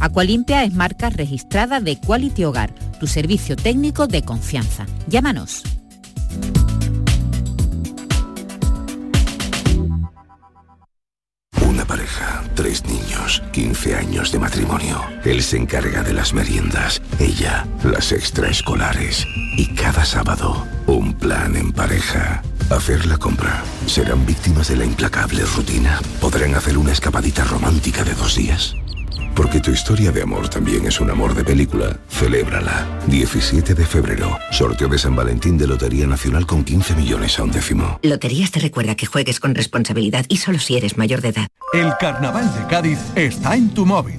[0.00, 4.86] Aqualimpia es marca registrada de Quality Hogar, tu servicio técnico de confianza.
[5.06, 5.62] Llámanos.
[11.66, 15.02] Una pareja, tres niños, 15 años de matrimonio.
[15.24, 19.26] Él se encarga de las meriendas, ella las extraescolares.
[19.56, 22.42] Y cada sábado, un plan en pareja.
[22.70, 23.62] Hacer la compra.
[23.86, 26.00] ¿Serán víctimas de la implacable rutina?
[26.20, 28.74] ¿Podrán hacer una escapadita romántica de dos días?
[29.34, 31.98] Porque tu historia de amor también es un amor de película.
[32.08, 32.86] Celébrala.
[33.06, 34.38] 17 de febrero.
[34.50, 37.98] Sorteo de San Valentín de Lotería Nacional con 15 millones a un décimo.
[38.02, 41.48] Loterías te recuerda que juegues con responsabilidad y solo si eres mayor de edad.
[41.72, 44.18] El Carnaval de Cádiz está en tu móvil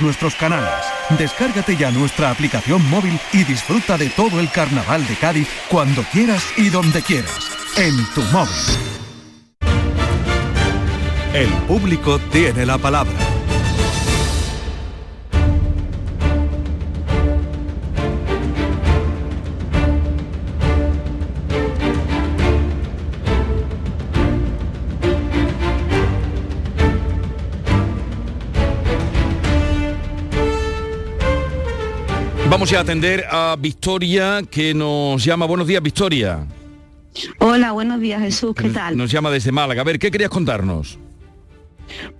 [0.00, 0.70] nuestros canales.
[1.18, 6.44] Descárgate ya nuestra aplicación móvil y disfruta de todo el Carnaval de Cádiz cuando quieras
[6.56, 7.50] y donde quieras.
[7.76, 8.54] En tu móvil.
[11.34, 13.33] El público tiene la palabra.
[32.54, 35.44] Vamos a atender a Victoria, que nos llama.
[35.44, 36.46] Buenos días, Victoria.
[37.40, 38.96] Hola, buenos días Jesús, ¿qué tal?
[38.96, 39.80] Nos llama desde Málaga.
[39.80, 41.00] A ver, ¿qué querías contarnos?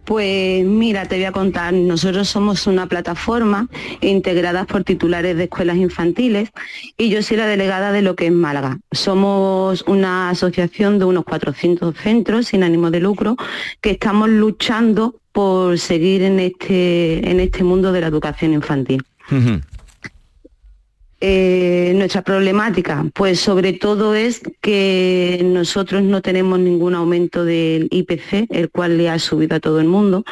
[0.05, 3.69] Pues mira, te voy a contar, nosotros somos una plataforma
[4.01, 6.51] integrada por titulares de escuelas infantiles
[6.99, 8.81] y yo soy la delegada de lo que es Málaga.
[8.91, 13.37] Somos una asociación de unos 400 centros sin ánimo de lucro
[13.81, 19.05] que estamos luchando por seguir en este, en este mundo de la educación infantil.
[21.27, 23.07] Eh, nuestra problemática?
[23.15, 29.09] Pues sobre todo es que nosotros no tenemos ningún aumento del IPC, el cual le
[29.09, 30.25] ha subido a todo el mundo.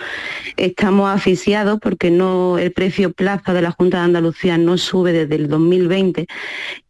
[0.58, 5.36] Estamos asfixiados porque no, el precio plaza de la Junta de Andalucía no sube desde
[5.36, 6.26] el 2020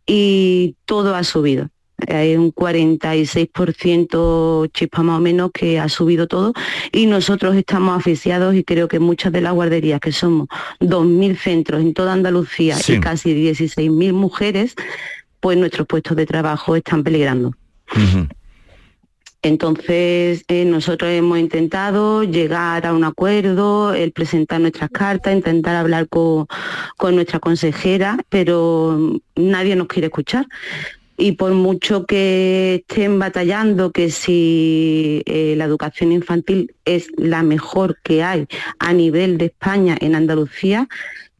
[0.04, 1.70] y todo ha subido
[2.08, 6.52] hay un 46% chispa más o menos que ha subido todo
[6.92, 10.48] y nosotros estamos asfixiados y creo que muchas de las guarderías, que somos
[10.80, 14.74] 2.000 centros en toda Andalucía y casi 16.000 mujeres,
[15.40, 17.54] pues nuestros puestos de trabajo están peligrando.
[19.44, 26.08] Entonces, eh, nosotros hemos intentado llegar a un acuerdo, el presentar nuestras cartas, intentar hablar
[26.08, 26.46] con,
[26.96, 30.46] con nuestra consejera, pero nadie nos quiere escuchar
[31.22, 37.98] y por mucho que estén batallando que si eh, la educación infantil es la mejor
[38.02, 38.48] que hay
[38.80, 40.88] a nivel de España en Andalucía,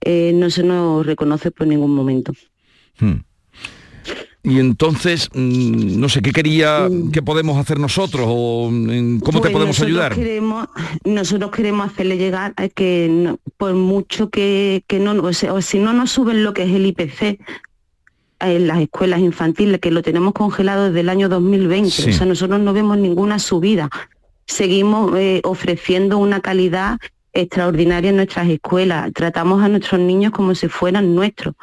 [0.01, 2.33] eh, no se nos reconoce por ningún momento.
[3.01, 3.23] Hmm.
[4.45, 7.11] Y entonces, mm, no sé, ¿qué quería, mm.
[7.11, 10.15] qué podemos hacer nosotros o mm, cómo te pues podemos ayudar?
[10.15, 10.69] Queremos,
[11.05, 16.45] nosotros queremos hacerle llegar a que por mucho que, no, o si no nos suben
[16.45, 17.41] lo que es el IPC,
[18.43, 21.89] en las escuelas infantiles, que lo tenemos congelado desde el año 2020.
[21.89, 23.89] O sea, nosotros no vemos ninguna subida.
[24.47, 26.99] Seguimos eh, ofreciendo una calidad
[27.33, 29.13] extraordinaria en nuestras escuelas.
[29.13, 31.55] Tratamos a nuestros niños como si fueran nuestros.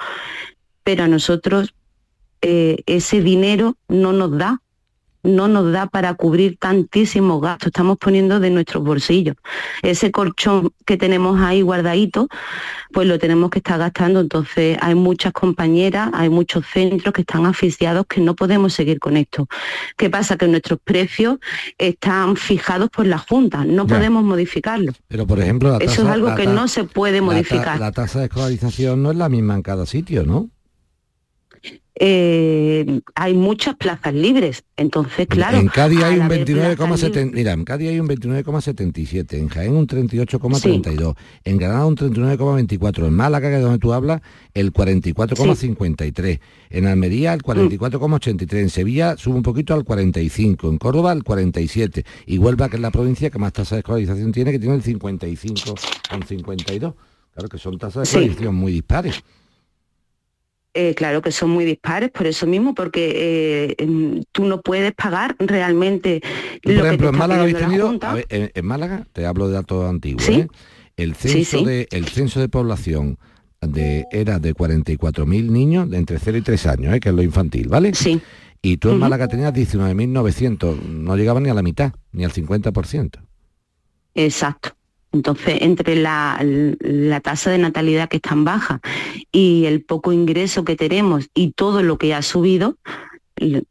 [0.84, 1.74] Pero a nosotros
[2.42, 4.62] eh, ese dinero no nos da
[5.24, 9.36] no nos da para cubrir tantísimos gastos, estamos poniendo de nuestros bolsillos.
[9.82, 12.28] Ese colchón que tenemos ahí guardadito,
[12.92, 14.20] pues lo tenemos que estar gastando.
[14.20, 19.18] Entonces hay muchas compañeras, hay muchos centros que están asfixiados que no podemos seguir con
[19.18, 19.48] esto.
[19.98, 20.38] ¿Qué pasa?
[20.38, 21.38] Que nuestros precios
[21.78, 24.94] están fijados por la Junta, no podemos modificarlo.
[25.08, 27.80] Pero por ejemplo, eso es algo que no se puede modificar.
[27.80, 30.50] la tasa de escolarización no es la misma en cada sitio, ¿no?
[32.02, 34.64] Eh, hay muchas plazas libres.
[34.78, 35.58] Entonces, claro.
[35.58, 37.32] En Cádiz hay un 29,77.
[37.34, 43.14] Mira, en Cádiz hay un 29,77, en Jaén un 38,32, en Granada un 39,24, en
[43.14, 44.22] Málaga, que es donde tú hablas,
[44.54, 51.12] el 44,53, en Almería el 44,83, en Sevilla sube un poquito al 45, en Córdoba
[51.12, 54.60] al 47, y Huelva, que es la provincia que más tasa de escolarización tiene, que
[54.60, 56.94] tiene el 55,52.
[57.34, 59.22] Claro que son tasas de escolarización muy dispares.
[60.76, 65.36] Eh, claro que son muy dispares, por eso mismo, porque eh, tú no puedes pagar
[65.40, 66.22] realmente
[66.62, 67.46] por ejemplo, en Málaga
[68.30, 70.48] en, Málaga, te hablo de datos antiguos, ¿eh?
[70.96, 73.18] el, censo De, el censo de población
[73.62, 77.68] de, era de 44.000 niños de entre 0 y 3 años, que es lo infantil,
[77.68, 77.96] ¿vale?
[77.96, 78.22] Sí.
[78.62, 83.20] Y tú en Málaga tenías 19.900, no llegaba ni a la mitad, ni al 50%.
[84.14, 84.76] Exacto.
[85.12, 86.40] Entonces, entre la,
[87.24, 88.80] tasa de natalidad que es tan baja
[89.32, 92.78] y el poco ingreso que tenemos y todo lo que ha subido,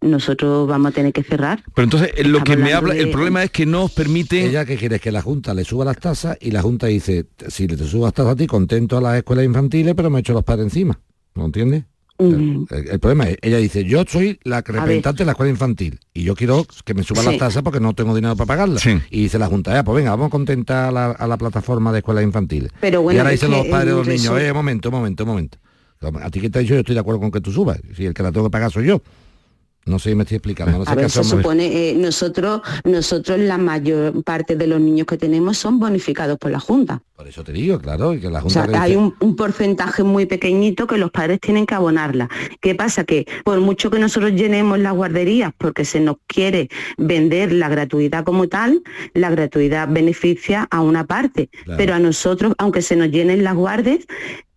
[0.01, 1.63] nosotros vamos a tener que cerrar.
[1.75, 4.47] Pero entonces eh, lo Estamos que me habla, el problema es que no os permite...
[4.47, 7.27] Ella que quiere es que la Junta le suba las tasas y la Junta dice,
[7.49, 10.33] si le te las tasas a ti, contento a las escuelas infantiles, pero me echo
[10.33, 10.99] los padres encima.
[11.35, 11.85] ¿No entiendes?
[12.19, 16.25] El, el problema es, ella dice, yo soy la representante de la escuela infantil y
[16.25, 17.31] yo quiero que me suban Sí.
[17.31, 18.85] las tasas porque no tengo dinero para pagarlas.
[18.87, 21.93] Y dice la Junta, ya, pues venga, vamos a contentar a la, a la plataforma
[21.93, 22.73] de escuelas infantiles.
[22.81, 25.59] Pero bueno, y ahora dicen los padres de los eh, niños, eh, momento, momento, momento.
[26.01, 27.81] A ti que te ha dicho, yo estoy de acuerdo con que tú subas.
[27.97, 29.03] Si el que la tengo que pagar soy yo.
[29.89, 30.79] No sé si me estoy explicando.
[30.79, 35.07] No sé A ver, se supone, eh, nosotros, nosotros la mayor parte de los niños
[35.07, 37.03] que tenemos son bonificados por la Junta.
[37.17, 39.15] Por eso te digo, claro, y que la O Junta sea, le hay dice- un,
[39.21, 42.29] un porcentaje muy pequeñito que los padres tienen que abonarla.
[42.61, 43.03] ¿Qué pasa?
[43.05, 48.25] Que por mucho que nosotros llenemos las guarderías porque se nos quiere vender la gratuidad
[48.25, 48.83] como tal,
[49.15, 51.49] la gratuidad beneficia a una parte.
[51.65, 51.77] Claro.
[51.79, 54.07] Pero a nosotros, aunque se nos llenen las guardes,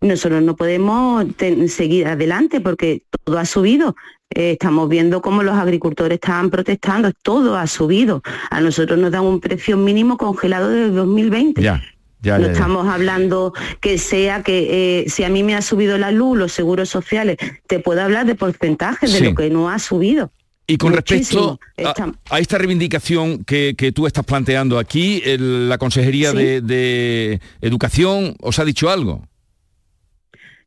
[0.00, 1.24] nosotros no podemos
[1.68, 3.94] seguir adelante porque todo ha subido.
[4.34, 8.22] Eh, estamos viendo cómo los agricultores estaban protestando, todo ha subido.
[8.50, 11.60] A nosotros nos dan un precio mínimo congelado desde 2020.
[11.62, 11.82] Ya,
[12.20, 12.52] ya, no ya, ya.
[12.52, 16.52] estamos hablando que sea que eh, si a mí me ha subido la luz, los
[16.52, 20.30] seguros sociales, te puedo hablar de porcentajes de lo que no ha subido.
[20.64, 21.58] Y con Muchísimo.
[21.76, 26.36] respecto a, a esta reivindicación que, que tú estás planteando aquí, el- la Consejería Sí.
[26.36, 29.26] de, de Educación os ha dicho algo.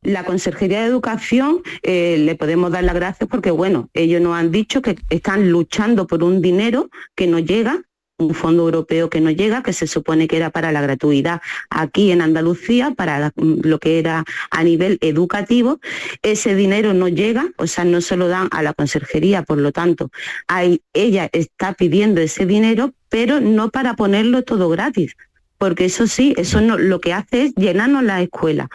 [0.06, 4.52] La Consejería de Educación eh, le podemos dar las gracias porque, bueno, ellos nos han
[4.52, 7.82] dicho que están luchando por un dinero que no llega,
[8.16, 12.12] un fondo europeo que no llega, que se supone que era para la gratuidad aquí
[12.12, 15.80] en Andalucía, para mm, lo que era a nivel educativo.
[16.22, 19.72] Ese dinero no llega, o sea, no se lo dan a la Consejería, por lo
[19.72, 20.12] tanto,
[20.46, 25.16] hay, ella está pidiendo ese dinero, pero no para ponerlo todo gratis,
[25.58, 28.70] porque eso sí, eso no, lo que hace es llenarnos la escuela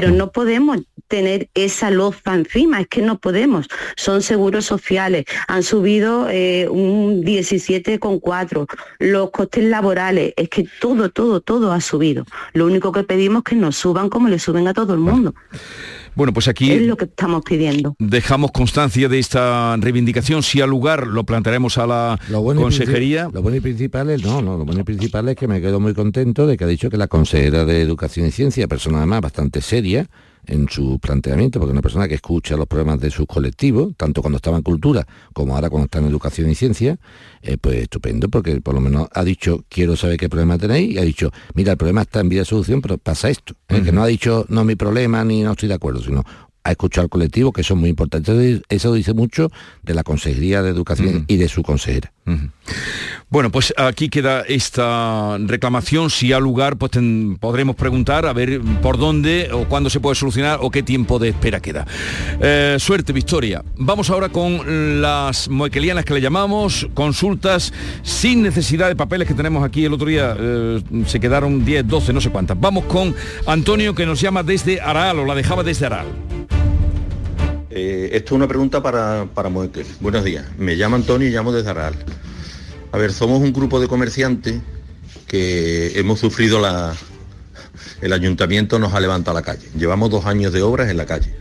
[0.00, 0.78] pero no podemos
[1.08, 3.68] tener esa loza encima, es que no podemos.
[3.96, 8.66] Son seguros sociales, han subido eh, un 17,4,
[8.98, 12.24] los costes laborales, es que todo, todo, todo ha subido.
[12.54, 15.34] Lo único que pedimos es que nos suban como le suben a todo el mundo.
[16.20, 17.96] Bueno, pues aquí Es lo que estamos pidiendo.
[17.98, 20.42] dejamos constancia de esta reivindicación.
[20.42, 23.30] Si al lugar lo plantearemos a la Lo bueno y Consejería.
[23.32, 25.80] Lo bueno y principal es, no, no, lo bueno y principal es que me quedo
[25.80, 29.22] muy contento de que ha dicho que la consejera de Educación y Ciencia, persona además
[29.22, 30.10] bastante seria
[30.46, 34.36] en su planteamiento, porque una persona que escucha los problemas de sus colectivos, tanto cuando
[34.36, 36.98] estaba en cultura como ahora cuando está en educación y ciencia,
[37.42, 40.98] eh, pues estupendo, porque por lo menos ha dicho, quiero saber qué problema tenéis, y
[40.98, 43.54] ha dicho, mira, el problema está en vía de solución, pero pasa esto.
[43.68, 43.82] ¿eh?
[43.82, 46.24] Que no ha dicho, no es mi problema, ni no estoy de acuerdo, sino
[46.70, 48.60] ha escuchado al colectivo, que eso es muy importante.
[48.68, 49.50] Eso dice mucho
[49.82, 52.12] de la Consejería de Educación y de su consejera.
[53.28, 56.10] Bueno, pues aquí queda esta reclamación.
[56.10, 60.14] Si ha lugar, pues ten- podremos preguntar a ver por dónde o cuándo se puede
[60.14, 61.86] solucionar o qué tiempo de espera queda.
[62.40, 63.64] Eh, suerte, Victoria.
[63.76, 69.64] Vamos ahora con las moequelianas que le llamamos, consultas sin necesidad de papeles que tenemos
[69.64, 69.84] aquí.
[69.84, 72.60] El otro día eh, se quedaron 10, 12, no sé cuántas.
[72.60, 73.14] Vamos con
[73.46, 76.06] Antonio que nos llama desde Aral o la dejaba desde Aral.
[77.70, 79.86] Eh, esto es una pregunta para, para Moekel.
[80.00, 80.44] Buenos días.
[80.58, 81.94] Me llamo Antonio y llamo desde Aral.
[82.90, 84.60] A ver, somos un grupo de comerciantes
[85.26, 86.94] que hemos sufrido la...
[88.00, 89.68] El ayuntamiento nos ha levantado a la calle.
[89.78, 91.32] Llevamos dos años de obras en la calle.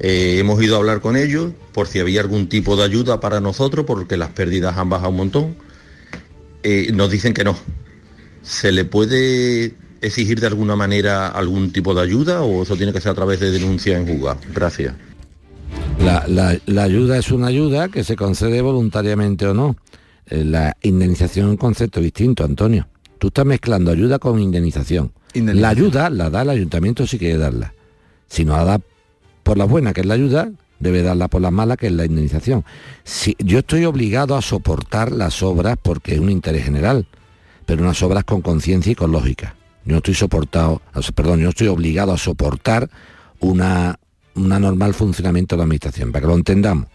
[0.00, 3.40] Eh, hemos ido a hablar con ellos por si había algún tipo de ayuda para
[3.40, 5.56] nosotros, porque las pérdidas han bajado un montón.
[6.62, 7.56] Eh, nos dicen que no.
[8.42, 13.00] ¿Se le puede exigir de alguna manera algún tipo de ayuda o eso tiene que
[13.00, 14.40] ser a través de denuncia en juzgado?
[14.54, 14.94] Gracias.
[15.98, 19.76] La, la- la ayuda es una ayuda que se concede voluntariamente o no.
[20.26, 22.88] Eh, La indemnización es un concepto distinto, Antonio.
[23.18, 25.12] Tú estás mezclando ayuda con indemnización.
[25.34, 27.72] La ayuda la da el ayuntamiento si quiere darla.
[28.28, 28.80] Si no la da
[29.42, 32.04] por la buena, que es la ayuda, debe darla por la mala, que es la
[32.04, 32.64] indemnización.
[33.02, 37.06] Si, yo estoy obligado a soportar las obras porque es un interés general,
[37.66, 39.54] pero unas obras con conciencia y con lógica.
[39.86, 40.82] Yo estoy soportado,
[41.14, 42.88] perdón, yo estoy obligado a soportar
[43.40, 43.98] una,
[44.34, 46.86] una normal funcionamiento de la administración, para que lo entendamos.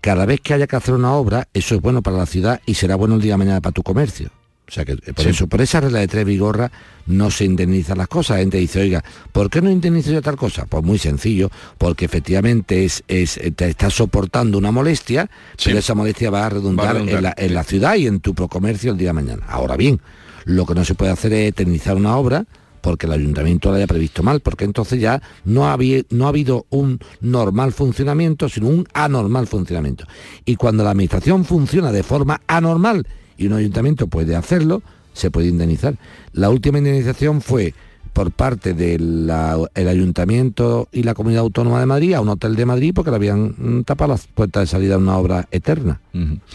[0.00, 2.74] Cada vez que haya que hacer una obra, eso es bueno para la ciudad y
[2.74, 4.30] será bueno el día de mañana para tu comercio.
[4.68, 5.30] O sea que eh, por Sí.
[5.30, 6.70] eso, por esa regla de tres vigorra,
[7.06, 8.36] no se indemnizan las cosas.
[8.36, 10.66] La gente dice, oiga, ¿por qué no indemnizo yo tal cosa?
[10.66, 15.30] Pues muy sencillo, porque efectivamente es, es eh, te estás soportando una molestia,
[15.64, 18.06] pero esa molestia va a redundar, Va a redundar, en, la, en la ciudad y
[18.08, 19.44] en tu comercio el día de mañana.
[19.48, 20.00] Ahora bien,
[20.44, 22.44] lo que no se puede hacer es eternizar una obra
[22.86, 26.66] porque el ayuntamiento la haya previsto mal, porque entonces ya no, había, no ha habido
[26.70, 30.04] un normal funcionamiento, sino un anormal funcionamiento.
[30.44, 33.04] Y cuando la administración funciona de forma anormal
[33.36, 34.82] y un ayuntamiento puede hacerlo,
[35.14, 35.96] se puede indemnizar.
[36.32, 37.74] La última indemnización fue
[38.12, 39.28] por parte del
[39.74, 43.56] Ayuntamiento y la Comunidad Autónoma de Madrid a un hotel de Madrid porque le habían
[43.58, 46.00] mm, tapado las puertas de salida a una obra eterna.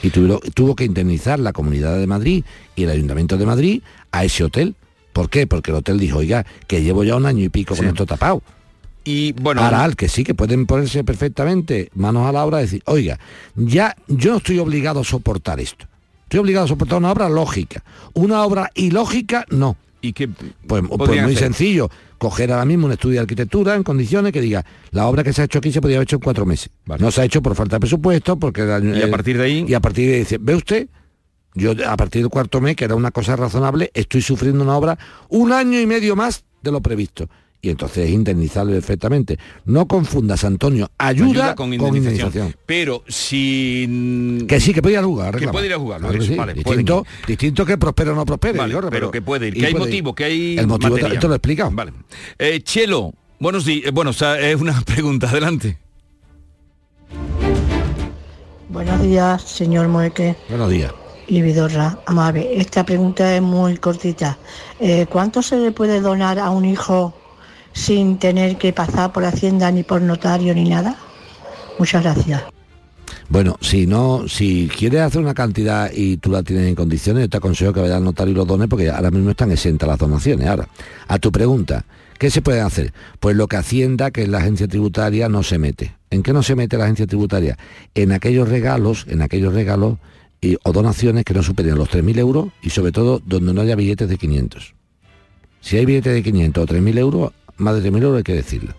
[0.01, 2.45] Y tuvo, tuvo que indemnizar la Comunidad de Madrid
[2.77, 3.81] y el Ayuntamiento de Madrid
[4.13, 4.75] a ese hotel.
[5.13, 5.47] ¿Por qué?
[5.47, 8.41] Porque el hotel dijo, oiga, que llevo ya un año y pico con esto tapado.
[9.03, 12.83] Y bueno, Aral, que sí, que pueden ponerse perfectamente manos a la obra y decir,
[12.85, 13.19] oiga,
[13.55, 15.85] ya yo no estoy obligado a soportar esto.
[16.23, 17.83] Estoy obligado a soportar una obra lógica.
[18.13, 19.75] Una obra ilógica, no.
[20.01, 21.89] ¿Y que Pues, pues muy sencillo.
[22.17, 25.41] Coger ahora mismo un estudio de arquitectura en condiciones que diga, la obra que se
[25.41, 26.69] ha hecho aquí se podría haber hecho en cuatro meses.
[26.99, 28.61] No se ha hecho por falta de presupuesto, porque...
[28.61, 29.65] Y a partir de ahí...
[29.67, 30.87] Y a partir de ahí dice, ¿ve usted?
[31.53, 34.97] Yo a partir del cuarto mes, que era una cosa razonable, estoy sufriendo una obra
[35.29, 37.27] un año y medio más de lo previsto
[37.61, 39.37] y entonces es indemnizable perfectamente.
[39.65, 42.55] No confundas, Antonio, ayuda, con, indemnización.
[42.65, 44.43] Pero si...
[44.47, 45.37] Que sí, que puede ir a jugar.
[45.37, 46.01] Que puede ir a jugar,
[46.53, 48.59] distinto, distinto que prospere o no prospere.
[48.89, 51.71] pero, que puede ir, que hay motivo, que hay El motivo te, lo he explicado.
[51.71, 51.93] Vale.
[52.39, 53.87] Eh, Chelo, buenos días.
[53.87, 55.77] Eh, bueno, o sea, es una pregunta, adelante.
[58.69, 60.35] Buenos días, señor Moeque.
[60.49, 60.91] Buenos días.
[61.31, 62.59] Y Vidorra, amable.
[62.59, 64.37] Esta pregunta es muy cortita.
[64.81, 67.13] Eh, ¿Cuánto se le puede donar a un hijo
[67.71, 70.97] sin tener que pasar por Hacienda ni por notario ni nada?
[71.79, 72.43] Muchas gracias.
[73.29, 77.29] Bueno, si no, si quieres hacer una cantidad y tú la tienes en condiciones, yo
[77.29, 79.99] te aconsejo que vayas al notario y los dones porque ahora mismo están exentas las
[79.99, 80.49] donaciones.
[80.49, 80.67] Ahora,
[81.07, 81.85] a tu pregunta,
[82.19, 82.91] ¿qué se puede hacer?
[83.21, 85.95] Pues lo que Hacienda, que es la agencia tributaria, no se mete.
[86.09, 87.57] ¿En qué no se mete la agencia tributaria?
[87.95, 89.97] En aquellos regalos, en aquellos regalos
[90.41, 93.75] y, o donaciones que no superen los 3.000 euros y sobre todo donde no haya
[93.75, 94.73] billetes de 500.
[95.61, 98.73] Si hay billetes de 500 o 3.000 euros, más de 3.000 euros hay que decirlo.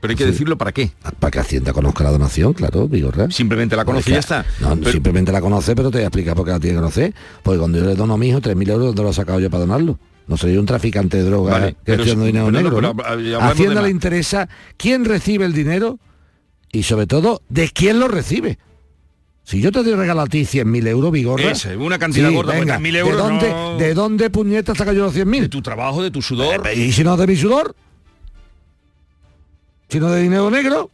[0.00, 0.90] ¿Pero hay que decirlo para qué?
[1.20, 3.30] Para que Hacienda conozca la donación, claro, Vigorra.
[3.30, 4.44] Simplemente la conoce y ya está.
[4.60, 7.14] No, simplemente la conoce, pero te voy a explicar por qué la tiene que conocer.
[7.42, 9.48] Porque cuando yo le dono a mi hijo 3.000 euros, ¿dónde lo he sacado yo
[9.48, 10.00] para donarlo?
[10.26, 12.80] No soy un traficante de drogas que estoy dinero negro.
[13.40, 16.00] Hacienda le interesa quién recibe el dinero
[16.72, 18.58] y sobre todo de quién lo recibe.
[19.44, 21.50] Si yo te doy regalo a ti 100.000 euros, Vigorra...
[21.50, 25.16] Ese, una cantidad gorda, venga, mil euros ¿de dónde, ¿De dónde puñetas saca yo los
[25.16, 25.40] 100.000?
[25.40, 26.66] De tu trabajo, de tu sudor.
[26.68, 27.74] Eh, ¿Y si no de mi sudor?
[29.88, 30.90] Si no de dinero negro.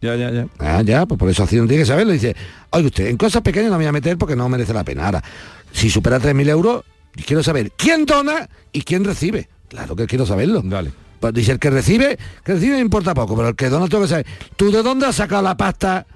[0.00, 0.46] Ya, ya, ya.
[0.58, 2.12] Ah, ya, pues por eso Hacienda tiene que saberlo.
[2.12, 2.34] Dice,
[2.70, 5.06] oye usted, en cosas pequeñas no me voy a meter porque no merece la pena.
[5.06, 5.22] Ahora,
[5.72, 6.84] si supera 3.000 euros,
[7.26, 9.48] quiero saber quién dona y quién recibe.
[9.68, 10.62] Claro que quiero saberlo.
[10.64, 10.92] Dale.
[11.20, 14.02] Pues dice, el que recibe, que recibe me importa poco, pero el que dona tengo
[14.02, 14.26] que saber.
[14.56, 16.06] ¿Tú de dónde has sacado la pasta?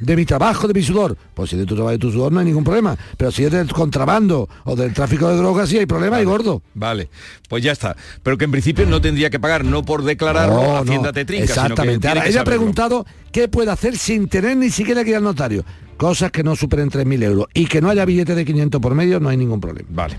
[0.00, 1.16] de mi trabajo, de mi sudor.
[1.34, 2.96] Pues si de tu trabajo y tu sudor no hay ningún problema.
[3.16, 6.62] Pero si es del contrabando o del tráfico de drogas, sí hay problema y gordo.
[6.74, 7.08] Vale,
[7.48, 7.96] pues ya está.
[8.22, 11.20] Pero que en principio no tendría que pagar, no por declarar no, Hacienda no.
[11.20, 12.08] Exactamente.
[12.08, 15.64] Ahora, ella ha preguntado qué puede hacer sin tener ni siquiera que ir al notario.
[15.96, 17.46] Cosas que no superen 3.000 euros.
[17.54, 19.88] Y que no haya billete de 500 por medio, no hay ningún problema.
[19.90, 20.16] Vale.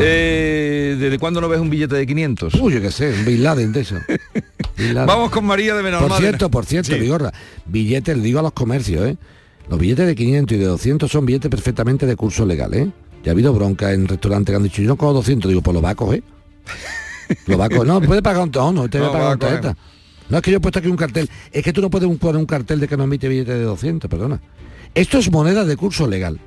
[0.00, 2.54] Eh, ¿Desde cuándo no ves un billete de 500?
[2.54, 3.96] Uy, yo qué sé, un Bin Laden de eso.
[5.06, 6.14] Vamos con María de Benalmádena.
[6.14, 7.32] Por cierto, por cierto, Vigorra,
[7.66, 9.16] billetes, le digo a los comercios, ¿eh?
[9.68, 12.90] Los billetes de 500 y de 200 son billetes perfectamente de curso legal, ¿eh?
[13.22, 15.74] Ya ha habido bronca en restaurantes que han dicho, yo no cojo 200, digo, pues
[15.74, 16.22] lo va a coger.
[17.46, 17.86] lo va a coger.
[17.86, 19.76] No, puede pagar un tono, no, te no, pagar un tarjeta.
[20.28, 22.36] No es que yo he puesto aquí un cartel, es que tú no puedes poner
[22.36, 24.40] un cartel de que no emite billetes de 200, perdona.
[24.94, 26.40] Esto es moneda de curso legal.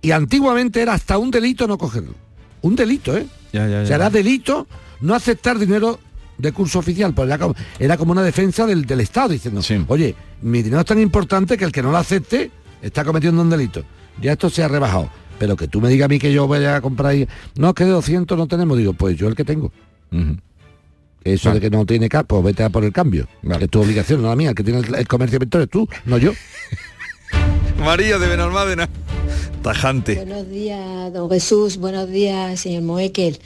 [0.00, 2.14] Y antiguamente era hasta un delito no cogerlo
[2.62, 3.26] un delito, ¿eh?
[3.52, 3.86] Ya, ya, ya.
[3.86, 4.66] Será delito
[5.00, 5.98] no aceptar dinero
[6.38, 10.14] de curso oficial, pues era como, era como una defensa del, del Estado diciendo, oye,
[10.40, 12.50] mi dinero es tan importante que el que no lo acepte
[12.80, 13.84] está cometiendo un delito.
[14.20, 15.08] Ya esto se ha rebajado.
[15.38, 17.84] Pero que tú me digas a mí que yo vaya a comprar ahí, no, que
[17.84, 19.72] de 200 no tenemos, digo, pues yo el que tengo.
[21.24, 23.26] Eso de que no tiene capo, pues vete a por el cambio.
[23.60, 26.32] Es tu obligación, no la mía, el que tiene el, comercio de tú, no yo.
[27.78, 28.88] María de Benalmádena.
[30.16, 31.76] Buenos días, don Jesús.
[31.76, 33.38] Buenos días, señor Moekel.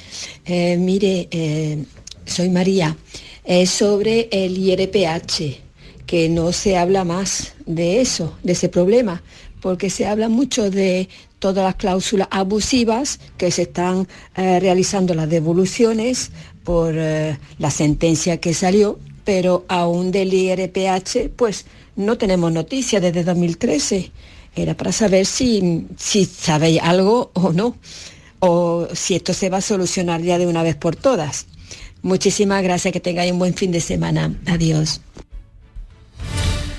[0.47, 1.85] Eh, mire, eh,
[2.25, 2.97] soy María.
[3.45, 5.61] Es sobre el IRPH,
[6.07, 9.23] que no se habla más de eso, de ese problema,
[9.61, 15.29] porque se habla mucho de todas las cláusulas abusivas que se están eh, realizando las
[15.29, 16.31] devoluciones
[16.65, 24.11] por la sentencia que salió, pero aún del IRPH, pues no tenemos noticias desde 2013
[24.63, 27.77] era para saber si, si sabéis algo o no,
[28.41, 31.47] o si esto se va a solucionar ya de una vez por todas.
[32.03, 34.33] Muchísimas gracias, que tengáis un buen fin de semana.
[34.47, 35.01] Adiós.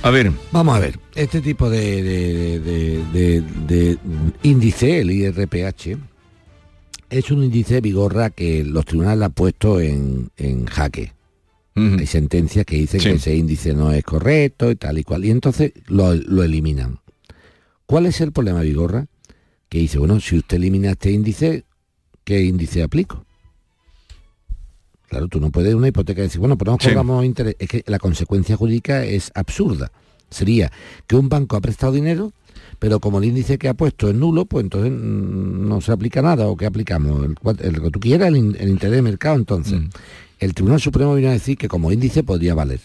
[0.04, 0.32] A ver.
[0.52, 2.02] Vamos a ver, este tipo de,
[2.62, 3.98] de,
[4.44, 5.98] índice, el IRPH,
[7.10, 10.30] es un índice vigorra que los tribunales han puesto en,
[10.66, 11.14] jaque.
[11.76, 15.30] Hay sentencias que dicen que ese índice no es correcto y tal y cual, y
[15.30, 17.00] entonces lo, lo eliminan.
[17.88, 19.08] ¿Cuál es el problema, Vigorra?
[19.70, 21.64] Que dice, bueno, si usted elimina este índice,
[22.26, 23.26] ¿qué índice aplico?
[25.08, 27.56] Claro, tú no puedes una hipoteca decir, bueno, pues no cobramos interés.
[27.60, 29.90] Es que la consecuencia jurídica es absurda.
[30.30, 30.70] Sería
[31.08, 32.34] que un banco ha prestado dinero,
[32.78, 36.22] pero como el índice que ha puesto es nulo, pues entonces mm, no se aplica
[36.22, 36.48] nada.
[36.48, 37.24] ¿O qué aplicamos?
[37.24, 39.80] El, el que tú quieras, el, interés de mercado, entonces.
[39.80, 39.90] Mm.
[40.40, 42.82] El Tribunal Supremo viene a decir que como índice podría valer.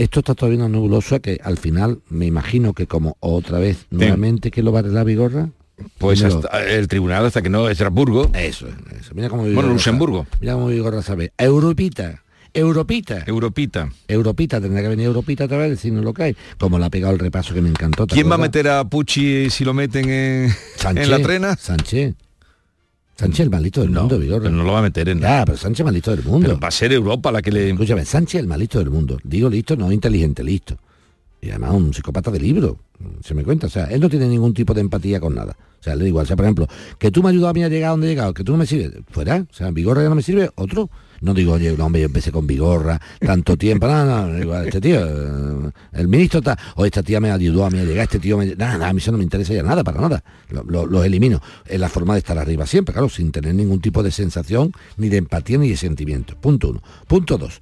[0.00, 4.62] Esto está todavía nebuloso que al final me imagino que como otra vez nuevamente que
[4.62, 5.50] lo vale la vigorra,
[5.98, 8.30] pues el tribunal hasta que no es Estrasburgo.
[8.32, 8.66] Eso,
[8.98, 9.14] eso.
[9.14, 10.26] Mira cómo Bueno, Luxemburgo.
[10.40, 11.32] Mira cómo Vigorra sabe.
[11.36, 12.22] Europita.
[12.54, 13.24] Europita.
[13.26, 13.92] Europita.
[14.08, 16.36] Europita, tendrá que venir Europita otra vez decirnos lo que hay.
[16.56, 18.06] Como le ha pegado el repaso que me encantó.
[18.06, 20.50] ¿Quién va a meter a Pucci si lo meten en,
[20.96, 21.56] en la trena?
[21.56, 22.14] Sánchez.
[23.20, 24.44] Sánchez el malito del mundo, Vigorra.
[24.44, 26.58] Pero no lo va a meter en Ya, pero Sánchez malito del mundo.
[26.58, 27.68] va a ser Europa la que le...
[27.68, 29.18] Escúchame, Sánchez el malito del mundo.
[29.22, 30.78] Digo listo, no inteligente, listo.
[31.42, 32.78] Y además un psicópata de libro.
[33.22, 33.66] Se me cuenta.
[33.66, 35.54] O sea, él no tiene ningún tipo de empatía con nada.
[35.78, 36.24] O sea, le da igual.
[36.24, 36.66] O sea, por ejemplo,
[36.98, 38.58] que tú me ayudas a mí a llegar a donde he llegado, que tú no
[38.58, 39.46] me sirves, fuera.
[39.50, 40.88] O sea, Vigorra ya no me sirve, otro.
[41.20, 44.80] No digo, oye, no, hombre, yo empecé con Vigorra, tanto tiempo, nada, no, igual, este
[44.80, 48.18] tío, eh, el ministro está, o esta tía me ayudó a mí a llegar, este
[48.18, 50.24] tío me, nada, nada, a mí eso no me interesa ya nada, para nada.
[50.48, 51.40] Los elimino.
[51.66, 55.08] Es la forma de estar arriba siempre, claro, sin tener ningún tipo de sensación, ni
[55.08, 56.36] de empatía, ni de sentimiento.
[56.36, 56.82] Punto uno.
[57.06, 57.60] Punto dos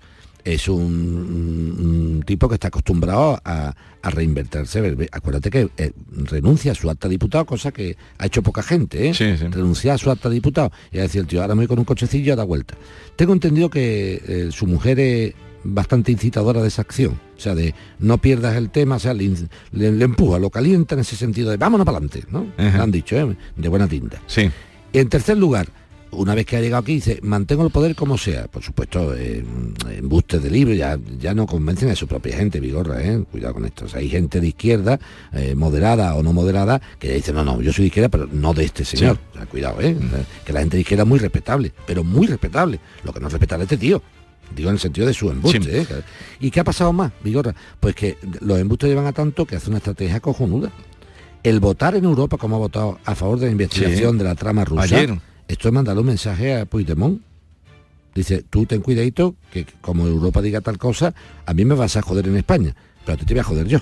[0.55, 5.09] es un, tipo que está acostumbrado a, a reinvertirse.
[5.13, 9.13] Acuérdate que eh, renuncia a su acta diputado, cosa que ha hecho poca gente, ¿eh?
[9.51, 10.73] Renuncia a su acta diputado.
[10.91, 12.75] Y a decir, tío, ahora me voy con un cochecillo a dar vuelta.
[13.17, 15.35] Tengo entendido que eh, su mujer es
[15.65, 17.21] bastante incitadora de esa acción.
[17.37, 19.31] O sea, de no pierdas el tema, o sea, le,
[19.73, 22.47] empuja, lo calienta en ese sentido de vámonos para adelante, ¿no?
[22.57, 23.37] han dicho, ¿eh?
[23.57, 24.21] de buena tinta.
[24.27, 24.51] Sí.
[24.93, 25.69] En tercer lugar,
[26.11, 28.47] una vez que ha llegado aquí dice, mantengo el poder como sea.
[28.49, 33.03] Por supuesto, en embustes de libro, ya, ya no convencen a su propia gente, Vigorra,
[33.03, 33.23] ¿eh?
[33.31, 33.87] cuidado con esto.
[33.95, 34.99] hay gente de izquierda,
[35.33, 38.55] eh, moderada o no moderada, que dice, no, no, yo soy de izquierda, pero no
[38.55, 39.19] de este señor.
[39.51, 39.97] cuidado, ¿eh?
[40.45, 42.81] que la gente de izquierda es muy respetable, pero muy respetable.
[43.05, 44.03] Lo que no es respetable este tío.
[44.55, 45.83] Digo en el sentido de su embuste.
[45.83, 45.87] ¿eh?
[46.41, 47.55] ¿Y qué ha pasado más, Vigorra?
[47.81, 50.71] Pues que los embustes llevan a tanto que hace una estrategia cojonuda.
[51.43, 54.65] El votar en Europa, como ha votado a favor de la investigación de la trama
[54.65, 54.97] rusa,
[55.49, 57.21] esto es mandarle un mensaje a Puigdemont.
[58.15, 61.15] Dice, tú ten cuidadito, que como Europa diga tal cosa,
[61.47, 62.75] a mí me vas a joder en España,
[63.05, 63.79] pero a ti te voy a joder yo.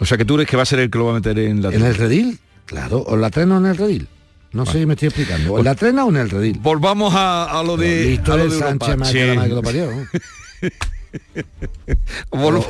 [0.00, 1.38] O sea que tú crees que va a ser el que lo va a meter
[1.38, 2.38] en la ¿En el redil?
[2.64, 4.08] Claro, o la trena o en el redil.
[4.52, 5.52] No sé si me estoy explicando.
[5.52, 6.58] ¿O en la trena o en el redil?
[6.60, 8.06] Volvamos a, lo de...
[8.06, 9.90] Listo de Sánchez más que lo parió.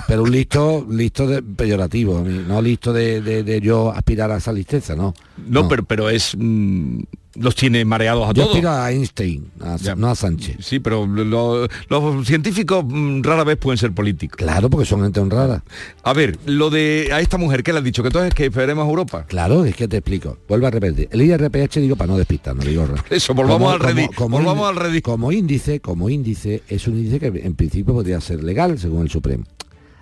[0.07, 5.13] pero, un listo listo de peyorativo no listo de, yo aspirar a esa listeza no
[5.37, 7.01] no, Pero, pero es mm,
[7.35, 8.61] los tiene mareados a todos.
[8.61, 9.51] Yo a Einstein,
[9.97, 10.57] no a Sánchez.
[10.61, 14.37] Sí, pero los científicos mm, rara vez pueden ser políticos.
[14.37, 15.63] Claro, porque son gente honrada.
[16.03, 18.03] A ver, lo de a esta mujer, ¿qué le has dicho?
[18.03, 19.25] Que entonces que esperemos a Europa.
[19.29, 20.39] Claro, es que te explico.
[20.49, 21.09] Vuelvo a repetir.
[21.13, 24.09] El IRPH digo para no despistar, no digo Eso, volvamos al redí.
[24.17, 25.01] volvamos al redí.
[25.01, 29.11] Como índice, como índice, es un índice que en principio podría ser legal, según el
[29.11, 29.45] Supremo.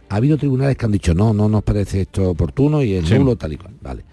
[0.09, 3.37] Ha habido tribunales que han dicho no, no nos parece esto oportuno y es nulo
[3.37, 3.75] tal y cual.
[3.83, 4.05] Vale.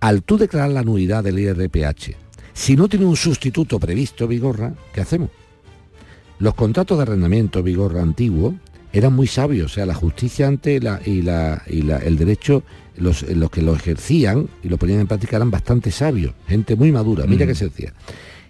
[0.00, 2.23] Al tú declarar la nulidad del IRPH
[2.54, 5.28] si no tiene un sustituto previsto, Vigorra, ¿qué hacemos?
[6.38, 8.54] Los contratos de arrendamiento, Vigorra, antiguo,
[8.92, 12.62] eran muy sabios, o sea, la justicia ante la, y, la, y el derecho,
[12.96, 17.26] los, que lo ejercían y lo ponían en práctica eran bastante sabios, gente muy madura,
[17.26, 17.92] mira que se decía.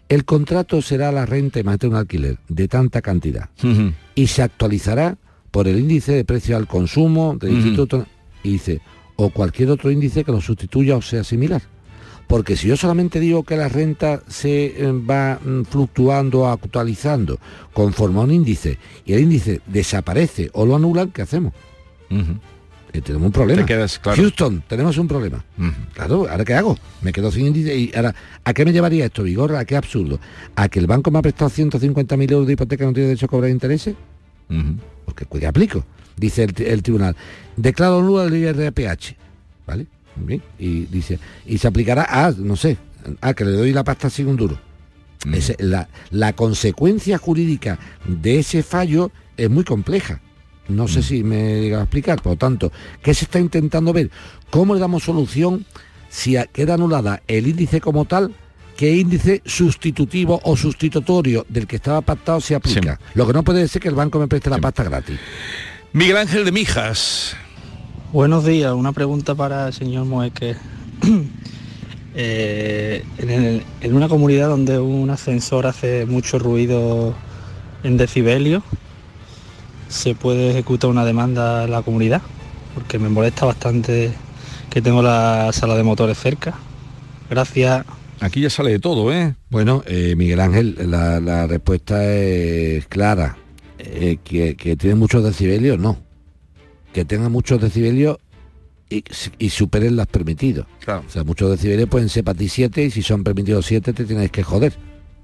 [0.07, 3.49] El contrato será la renta, de un alquiler, de tanta cantidad,
[4.15, 5.17] y se actualizará
[5.51, 8.07] por el índice de precio al consumo del instituto,
[8.43, 8.83] y dice,
[9.17, 11.63] o cualquier otro índice que lo sustituya o sea similar
[12.27, 17.39] porque si yo solamente digo que la renta se eh, va mm, fluctuando, actualizando,
[17.73, 21.53] conforme a un índice, y el índice desaparece o lo anulan, ¿qué hacemos?
[22.95, 23.61] Eh, tenemos un problema.
[24.17, 25.45] Houston, tenemos un problema.
[25.95, 26.79] Claro, ¿ahora qué hago?
[27.03, 28.15] Me quedo sin índice y ahora,
[28.45, 29.59] ¿a qué me llevaría esto, Vigorra?
[29.59, 30.21] ¿A qué absurdo?
[30.55, 33.27] ¿A que el banco me ha prestado 150.000 euros de hipoteca y no tiene derecho
[33.27, 33.97] a cobrar intereses?
[35.05, 35.85] Porque, ¿qué aplico?
[36.17, 37.17] Dice el, tribunal.
[37.57, 39.17] Declaro nulo el IRPH.
[39.67, 39.87] ¿Vale?
[40.59, 42.77] Y dice, y se aplicará a, no sé,
[43.21, 44.59] a que le doy la pasta sin un duro.
[45.25, 45.37] Mm.
[45.61, 50.21] la, la, consecuencia jurídica de ese fallo es muy compleja.
[50.69, 51.03] No sé mm.
[51.03, 52.21] si me llega a explicar.
[52.23, 54.11] Por lo tanto, ¿qué se está intentando ver?
[54.51, 55.65] ¿Cómo le damos solución
[56.09, 58.35] si queda anulada el índice como tal?
[58.77, 62.99] ¿Qué índice sustitutivo o sustitutorio del que estaba pactado se aplica?
[63.15, 65.19] Lo que no puede ser que el banco me preste la pasta gratis.
[65.93, 67.37] Miguel Ángel de Mijas.
[68.15, 70.55] Buenos días, una pregunta para el señor Moeque.
[72.17, 77.13] Eh, en, una comunidad donde un ascensor hace mucho ruido
[77.83, 78.63] en decibelio,
[79.89, 82.23] ¿se puede ejecutar una demanda en la comunidad?
[82.73, 84.13] Porque me molesta bastante
[84.71, 86.55] que tengo la sala de motores cerca.
[87.29, 87.85] Gracias.
[88.21, 89.35] Aquí ya sale de todo, ¿eh?
[89.51, 93.39] Bueno, eh, Miguel Ángel, la, la respuesta es clara.
[93.79, 95.99] Eh, que, que tiene muchos decibelios, no.
[96.95, 98.17] Que tenga muchos decibelios
[98.89, 99.05] y,
[99.39, 100.67] y superen las permitidos.
[100.83, 101.05] Claro.
[101.07, 104.05] O sea, muchos decibelios pueden ser para ti 7 y si son permitidos 7 te
[104.07, 104.73] tienes que joder.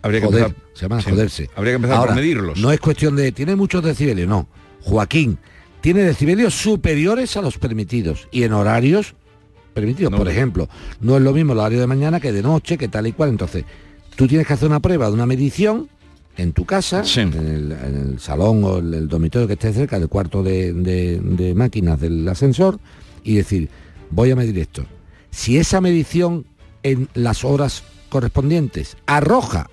[0.03, 1.11] Habría que Joder, empezar- se llama sí.
[1.11, 1.51] joderse.
[1.57, 2.59] Habría que empezar por Ahora, medirlos.
[2.59, 4.49] No es cuestión de tiene muchos decibelios, no.
[4.83, 5.39] Joaquín
[5.81, 9.15] tiene decibelios superiores a los permitidos y en horarios
[9.75, 10.13] permitidos.
[10.15, 10.69] Por ejemplo,
[11.01, 13.29] no es lo mismo el horario de mañana que de noche, que tal y cual.
[13.31, 13.65] Entonces,
[14.17, 15.89] tú tienes que hacer una prueba de una medición
[16.37, 17.05] en tu casa,
[17.35, 20.73] en, el, en el salón o el, el dormitorio que esté cerca del cuarto de,
[20.73, 22.79] de- de máquinas del ascensor
[23.25, 23.69] y decir,
[24.11, 24.85] voy a medir esto.
[25.31, 26.47] Si esa medición
[26.83, 29.69] en las horas correspondientes arroja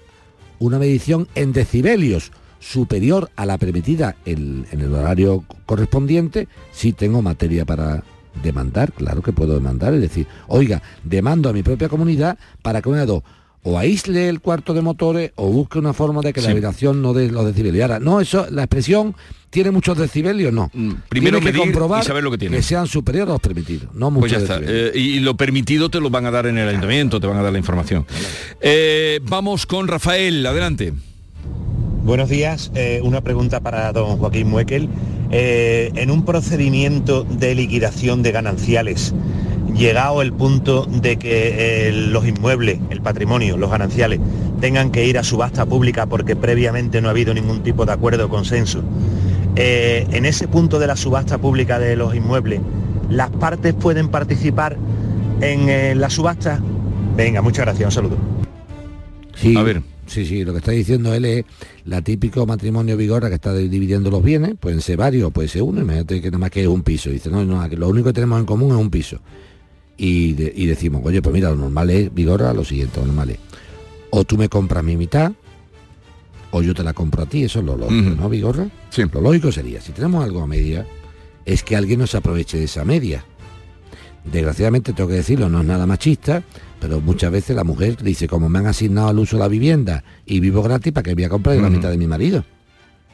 [0.59, 7.21] una medición en decibelios superior a la permitida en, en el horario correspondiente, sí tengo
[7.21, 8.03] materia para
[8.43, 12.89] demandar, claro que puedo demandar, es decir, oiga, demando a mi propia comunidad para que
[12.89, 13.23] una de dos,
[13.63, 16.53] o aísle el cuarto de motores o busque una forma de que la Sí.
[16.53, 17.77] vibración no dé los decibelios.
[17.77, 19.13] Y ahora, no, eso, la expresión
[19.49, 20.69] tiene muchos decibelios, no.
[20.73, 22.61] Mm, primero Tiene que medir y comprobar saber lo que tiene.
[22.61, 24.59] sean superiores a los permitidos, no Pues muchos ya está.
[24.59, 24.95] decibelios.
[24.95, 27.41] Eh, y lo permitido te lo van a dar en el ayuntamiento, te van a
[27.43, 28.05] dar la información.
[28.61, 30.93] Eh, vamos con Rafael, adelante.
[32.03, 34.87] Buenos días, eh, una pregunta para don Joaquín Muekel.
[35.29, 39.13] Eh, en un procedimiento de liquidación de gananciales,
[39.77, 44.19] llegado el punto de que eh, los inmuebles, el patrimonio, los gananciales,
[44.59, 48.25] tengan que ir a subasta pública porque previamente no ha habido ningún tipo de acuerdo
[48.25, 48.83] o consenso,
[49.55, 52.59] eh, en ese punto de la subasta pública de los inmuebles,
[53.09, 54.77] ¿las partes pueden participar
[55.41, 56.61] en eh, la subasta?
[57.15, 58.17] Venga, muchas gracias, un saludo.
[59.35, 59.81] Sí, a ver.
[60.07, 61.45] Sí, sí, lo que está diciendo él es
[61.83, 65.81] la típico matrimonio vigorra que está dividiendo los bienes, pueden ser varios, puede ser uno,
[65.81, 67.09] imagínate que nada más que es un piso.
[67.09, 69.19] Dice, no, no, lo único que tenemos en común es un piso.
[69.97, 73.31] Y, de- y decimos, oye, pues mira, lo normal es, vigorra, lo siguiente, lo normal
[73.31, 73.39] es,
[74.11, 75.31] o tú me compras mi mitad,
[76.51, 78.67] o yo te la compro a ti, eso es lo lógico, ¿no, vigorra?
[79.21, 80.85] Lo lógico sería, si tenemos algo a media,
[81.45, 83.25] es que alguien nos aproveche de esa media.
[84.31, 86.43] Desgraciadamente tengo que decirlo, no es nada machista,
[86.79, 90.03] pero muchas veces la mujer dice, como me han asignado al uso de la vivienda
[90.25, 92.43] y vivo gratis, ¿para que voy a comprar la mitad de mi marido?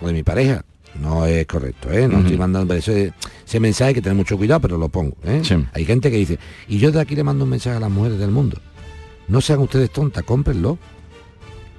[0.01, 0.65] O de mi pareja.
[0.99, 2.07] No es correcto, ¿eh?
[2.07, 3.13] No estoy mandando ese,
[3.45, 5.17] ese mensaje hay que tener mucho cuidado, pero lo pongo.
[5.23, 5.41] ¿eh?
[5.73, 6.37] Hay gente que dice,
[6.67, 8.57] y yo de aquí le mando un mensaje a las mujeres del mundo.
[9.27, 10.77] No sean ustedes tontas, cómprenlo.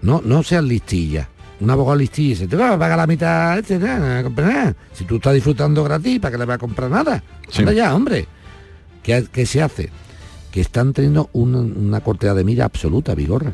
[0.03, 1.29] No, no sean listillas.
[1.61, 4.75] Un abogado listilla y dice, te vas a pagar la mitad, este, nada, no nada.
[4.93, 7.23] Si tú estás disfrutando gratis, ¿para qué le vas a comprar nada?
[7.57, 8.27] Anda ya, hombre.
[9.03, 9.91] ¿Qué, qué se hace?
[10.51, 13.53] Que están teniendo una, una cortedad de mira absoluta, Vigorra.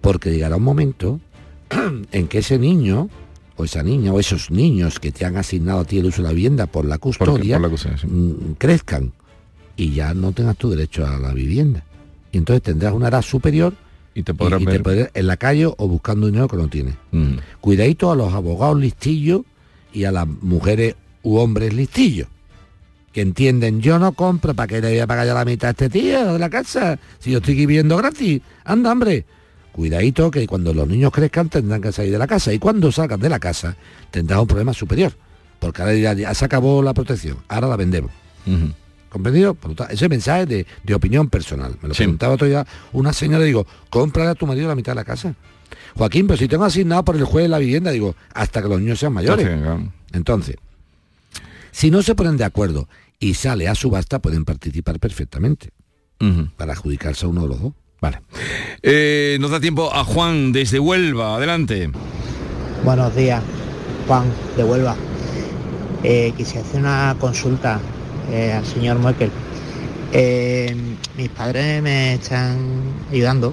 [0.00, 1.20] Porque llegará un momento
[2.12, 3.08] en que ese niño,
[3.58, 6.28] o esa niña, o esos niños que te han asignado a ti el uso de
[6.28, 8.06] la vivienda por la custodia, por la custodia, sí.
[8.06, 9.12] mm, crezcan
[9.76, 11.82] y ya no tengas tu derecho a la vivienda.
[12.32, 13.74] Y entonces tendrás una edad superior
[14.14, 16.68] y te podrás y te ver- podrás en la calle o buscando dinero que no
[16.68, 16.94] tienes.
[17.12, 17.34] Mm.
[17.60, 19.42] Cuidadito a los abogados listillos
[19.92, 22.28] y a las mujeres u hombres listillos.
[23.12, 25.70] Que entienden, yo no compro, ¿para qué le voy a pagar ya la mitad a
[25.70, 26.98] este tío de la casa?
[27.18, 28.40] Si yo estoy viviendo gratis.
[28.64, 29.24] Anda, hombre.
[29.78, 32.52] Cuidadito que cuando los niños crezcan tendrán que salir de la casa.
[32.52, 33.76] Y cuando salgan de la casa
[34.10, 35.12] tendrás un problema superior.
[35.60, 37.36] Porque ahora ya, ya se acabó la protección.
[37.46, 38.10] Ahora la vendemos.
[39.08, 39.54] ¿Comprendido?
[39.54, 41.76] Por lo tanto, ese mensaje de, de opinión personal.
[41.80, 44.96] Me lo preguntaba otro día una señora, digo, cómprale a tu marido la mitad de
[44.96, 45.36] la casa.
[45.94, 48.80] Joaquín, pero si tengo asignado por el juez de la vivienda, digo, hasta que los
[48.80, 49.46] niños sean mayores.
[49.46, 49.92] Claro.
[50.12, 50.56] Entonces,
[51.70, 52.88] si no se ponen de acuerdo
[53.20, 55.70] y sale a subasta, pueden participar perfectamente
[56.56, 57.72] para adjudicarse a uno de los dos.
[58.00, 58.20] Vale.
[58.82, 61.90] Eh, nos da tiempo a Juan desde Huelva, adelante.
[62.84, 63.42] Buenos días,
[64.06, 64.94] Juan de Huelva.
[66.04, 67.80] Eh, quisiera hacer una consulta
[68.30, 69.30] eh, al señor Moekel.
[70.12, 70.74] Eh,
[71.16, 72.56] mis padres me están
[73.10, 73.52] ayudando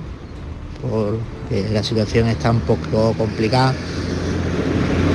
[0.81, 3.73] porque la situación está un poco complicada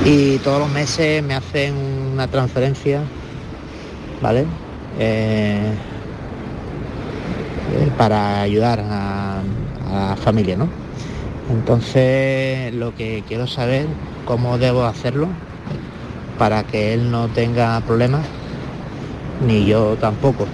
[0.05, 1.73] y todos los meses me hacen
[2.13, 3.01] una transferencia,
[4.21, 4.45] ¿vale?
[7.73, 9.41] Eh, para ayudar a,
[9.89, 10.67] la familia, ¿no?
[11.49, 13.87] Entonces lo que quiero saber
[14.25, 15.27] cómo debo hacerlo
[16.37, 18.25] para que él no tenga problemas,
[19.47, 20.47] ni yo tampoco,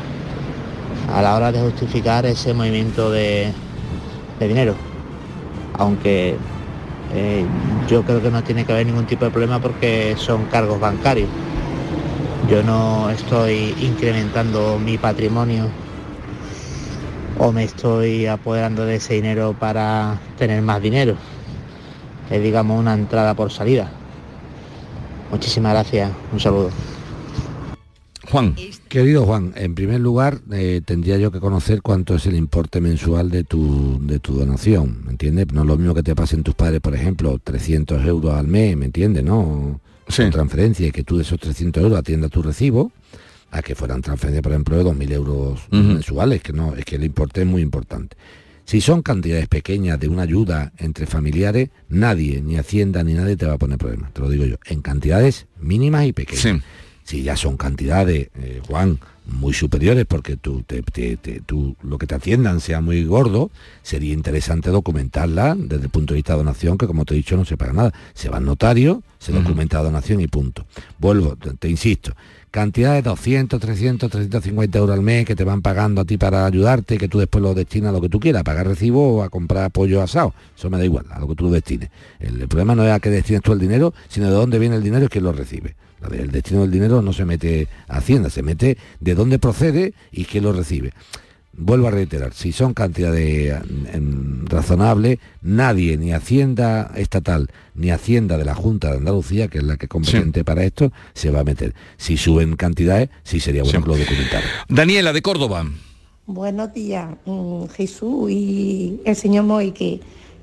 [1.11, 3.51] a la hora de justificar ese movimiento de,
[4.39, 4.76] de dinero.
[5.78, 6.36] Aunque
[7.15, 7.45] eh,
[7.88, 11.30] yo creo que no tiene que haber ningún tipo de problema porque son cargos bancarios.
[12.49, 15.65] Yo no estoy incrementando mi patrimonio
[17.39, 21.15] o me estoy apoderando de ese dinero para tener más dinero.
[22.29, 23.89] Es digamos una entrada por salida.
[25.31, 26.11] Muchísimas gracias.
[26.31, 26.69] Un saludo.
[28.29, 28.55] Juan.
[28.89, 33.29] Querido Juan, en primer lugar eh, tendría yo que conocer cuánto es el importe mensual
[33.29, 35.47] de tu, de tu donación, ¿me entiendes?
[35.53, 38.75] No es lo mismo que te pasen tus padres, por ejemplo, 300 euros al mes,
[38.75, 39.23] ¿me entiendes?
[39.23, 39.79] ¿No?
[40.15, 42.91] Con transferencia y que tú de esos 300 euros atiendas tu recibo,
[43.51, 47.03] a que fueran transferencias, por ejemplo, de 2.000 euros mensuales, que no, es que el
[47.03, 48.17] importe es muy importante.
[48.65, 53.45] Si son cantidades pequeñas de una ayuda entre familiares, nadie, ni Hacienda, ni nadie te
[53.45, 56.61] va a poner problemas, te lo digo yo, en cantidades mínimas y pequeñas.
[57.03, 61.97] Si ya son cantidades, eh, Juan, muy superiores porque tú, te- te- te- tú lo
[61.97, 63.51] que te atiendan sea muy gordo,
[63.84, 67.36] sería interesante documentarla desde el punto de vista de donación, que como te he dicho
[67.38, 67.93] no se paga nada.
[68.13, 70.65] Se va al notario, se documenta la donación y punto.
[70.99, 72.13] Vuelvo, te, te insisto,
[72.51, 76.45] cantidad de 200, 300, 350 euros al mes que te van pagando a ti para
[76.45, 79.17] ayudarte y que tú después lo destinas a lo que tú quieras, a pagar recibo
[79.17, 80.34] o a comprar pollo asado.
[80.57, 81.89] Eso me da igual, a lo que tú lo destines.
[82.19, 84.75] El, el problema no es a qué destines tú el dinero, sino de dónde viene
[84.78, 85.75] el dinero y quién lo recibe.
[86.01, 89.39] La de- El destino del dinero no se mete a Hacienda, se mete de dónde
[89.39, 90.91] procede y quién lo recibe.
[91.59, 93.59] Vuelvo a reiterar, si son cantidades
[93.91, 99.63] em, razonables, nadie, ni Hacienda estatal, ni Hacienda de la Junta de Andalucía, que es
[99.63, 101.73] la que es competente para esto, se va a meter.
[101.97, 104.47] Si suben cantidades, sí sería bueno que lo documentaran.
[104.69, 105.65] Daniela, de Córdoba.
[106.27, 109.99] Buenos días, mm, Jesús y el señor Moike.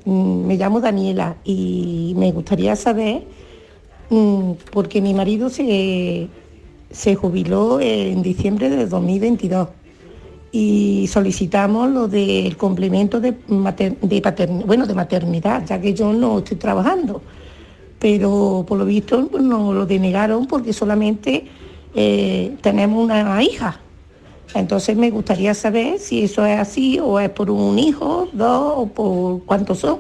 [0.07, 3.44] Mm, Me llamo Daniela y me gustaría saber, mm,
[4.71, 6.29] porque mi marido se,
[6.91, 9.69] se jubiló en diciembre de 2022
[10.53, 13.35] y solicitamos lo del complemento de,
[14.65, 17.23] bueno, de maternidad, ya que yo no estoy trabajando.
[17.99, 21.47] Pero por lo visto pues, nos lo denegaron porque solamente
[21.97, 23.81] eh, tenemos una hija.
[24.55, 28.87] Entonces me gustaría saber si eso es así o es por un hijo, dos o
[28.87, 29.99] por cuántos son,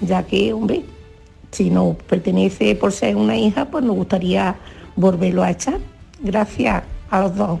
[0.00, 0.84] ya que, hombre,
[1.52, 4.56] si no pertenece por ser una hija, pues nos gustaría
[4.96, 5.78] volverlo a echar.
[6.20, 7.60] Gracias a los dos.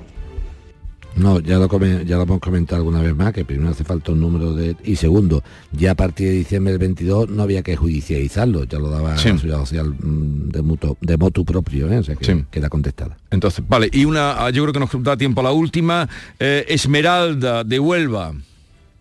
[1.14, 1.68] No, ya lo,
[2.04, 4.76] ya lo hemos comentado alguna vez más, que primero hace falta un número de...
[4.82, 8.88] Y segundo, ya a partir de diciembre del 22 no había que judicializarlo, ya lo
[8.88, 9.28] daba Sí.
[9.28, 11.98] la Seguridad Social mm, de, mutuo, de motu propio, ¿eh?
[11.98, 13.18] o sea que queda contestada.
[13.30, 16.08] Entonces, vale, y una, ah, yo creo que nos da tiempo a la última,
[16.40, 18.32] eh, Esmeralda, de Huelva.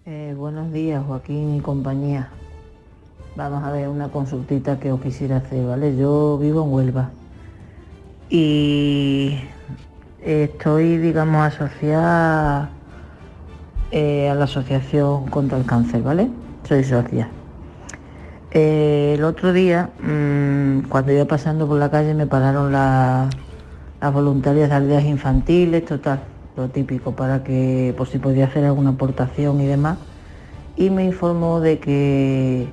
[0.06, 2.30] Eh, buenos días, Joaquín y compañía.
[3.36, 5.96] Vamos a ver una consultita que os quisiera hacer, ¿vale?
[5.96, 7.10] Yo vivo en Huelva
[8.30, 9.38] y
[10.24, 12.70] estoy, digamos, asociada
[13.92, 16.30] eh, a la Asociación contra el Cáncer, ¿vale?
[16.68, 17.30] Soy socia.
[18.52, 23.30] Eh, el otro día, mm, cuando iba pasando por la calle, me pararon la-
[24.02, 26.20] las voluntarias de aldeas infantiles, total,
[26.58, 29.98] lo típico, para que, por si podía hacer alguna aportación y demás.
[30.76, 32.70] Y me informó de que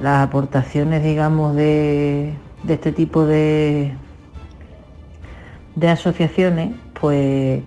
[0.00, 2.34] las aportaciones, digamos, de,
[2.68, 3.92] este tipo de,
[5.74, 7.62] de asociaciones, pues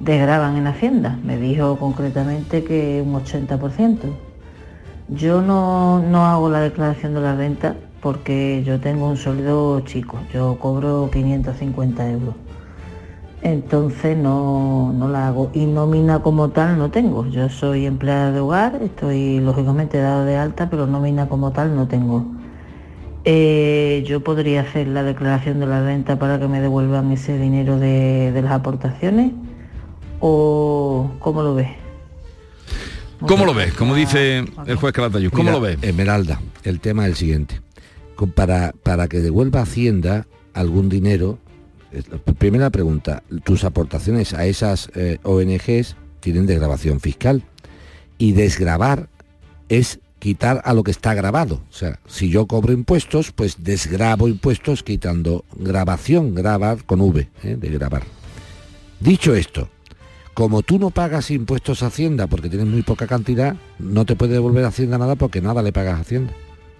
[0.00, 1.18] desgraban en Hacienda.
[1.24, 3.98] Me dijo concretamente que un 80%.
[5.08, 10.18] Yo no, no hago la declaración de la renta porque yo tengo un sueldo chico,
[10.32, 12.34] yo cobro 550 euros.
[13.44, 15.50] Entonces no, no la hago.
[15.52, 17.26] Y nómina como tal no tengo.
[17.28, 21.86] Yo soy empleada de hogar, estoy lógicamente dado de alta, pero nómina como tal no
[21.86, 22.24] tengo.
[23.26, 27.78] Eh, yo podría hacer la declaración de la renta para que me devuelvan ese dinero
[27.78, 29.32] de, de las aportaciones
[30.20, 31.68] o cómo lo ves.
[33.26, 33.74] ¿Cómo lo ves?
[33.74, 35.78] Como dice el juez Calatayud, ¿cómo Mira, lo ves?
[35.82, 37.60] Esmeralda, el tema es el siguiente.
[38.34, 41.38] Para, para que devuelva Hacienda algún dinero,
[42.38, 47.44] primera pregunta, tus aportaciones a esas eh, ONGs tienen desgrabación fiscal.
[48.16, 49.08] Y desgrabar
[49.68, 51.56] es quitar a lo que está grabado.
[51.68, 57.56] O sea, si yo cobro impuestos, pues desgrabo impuestos quitando grabación, grabar con V, ¿eh?
[57.58, 58.04] de grabar.
[59.00, 59.68] Dicho esto,
[60.32, 64.32] como tú no pagas impuestos a Hacienda porque tienes muy poca cantidad, no te puede
[64.32, 66.32] devolver Hacienda nada porque nada le pagas a Hacienda.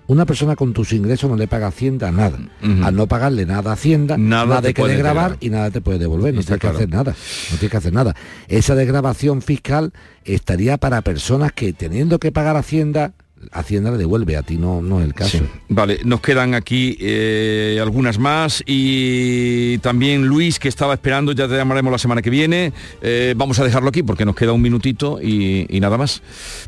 [0.06, 2.38] Una persona con tus ingresos no le paga Hacienda nada.
[2.82, 5.36] Al no pagarle nada a Hacienda, Nada nada, te puede entregar.
[5.40, 6.34] y nada te puede devolver.
[6.34, 7.12] No Está tienes que hacer nada.
[7.12, 8.14] No tienes que hacer nada.
[8.48, 9.92] Esa desgrabación fiscal
[10.24, 13.12] estaría para personas que teniendo que pagar Hacienda,
[13.52, 14.36] Hacienda le devuelve.
[14.36, 15.38] A ti no, no es el caso.
[15.70, 21.54] Vale, nos quedan aquí eh, algunas más y también Luis que estaba esperando, ya te
[21.56, 22.74] llamaremos la semana que viene.
[23.00, 26.20] Eh, vamos a dejarlo aquí porque nos queda un minutito y, y nada más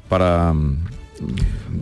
[0.09, 0.55] para...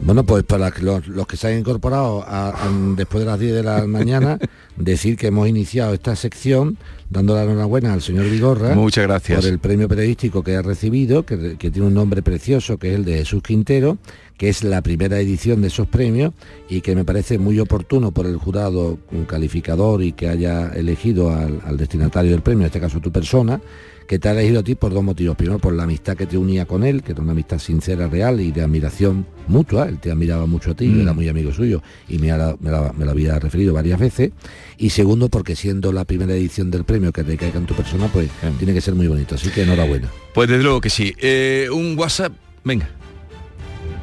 [0.03, 3.39] Bueno, pues para que los, los que se han incorporado a- a- después de las
[3.41, 4.39] 10 de la mañana,
[4.77, 6.77] decir que hemos iniciado esta sección
[7.11, 8.75] dando la enhorabuena al señor Vigorra.
[8.75, 9.41] Muchas gracias.
[9.41, 12.95] Por el premio periodístico que ha recibido, que, que tiene un nombre precioso, que es
[12.97, 13.99] el de Jesús Quintero,
[14.37, 16.33] que es la primera edición de esos premios
[16.69, 21.31] y que me parece muy oportuno por el jurado un calificador y que haya elegido
[21.33, 23.61] al, al destinatario del premio, en este caso tu persona,
[24.07, 25.37] que te ha elegido a ti por dos motivos.
[25.37, 28.41] Primero, por la amistad que te unía con él, que era una amistad sincera, real
[28.41, 29.89] y de admiración mutua.
[29.89, 31.01] Él te admiraba mucho a ti, Mm.
[31.03, 34.31] era muy amigo suyo y me, ha- me la- me lo había referido varias veces.
[34.79, 38.09] Y segundo, porque siendo la primera edición del premio que te caiga en tu persona,
[38.13, 38.29] pues
[38.59, 39.35] tiene que ser muy bonito.
[39.37, 40.09] Así que enhorabuena.
[40.35, 41.15] Pues desde luego que sí.
[41.21, 42.33] Eh, un WhatsApp,
[42.65, 42.89] venga.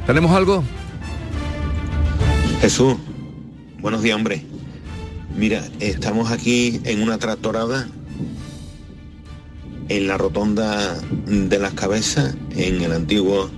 [0.08, 0.64] ¿Tenemos algo?
[2.62, 2.96] Jesús,
[3.80, 4.44] buenos días, hombre.
[5.38, 7.88] Mira, estamos aquí en una tractorada
[9.98, 13.50] en la rotonda de las cabezas, en el antiguo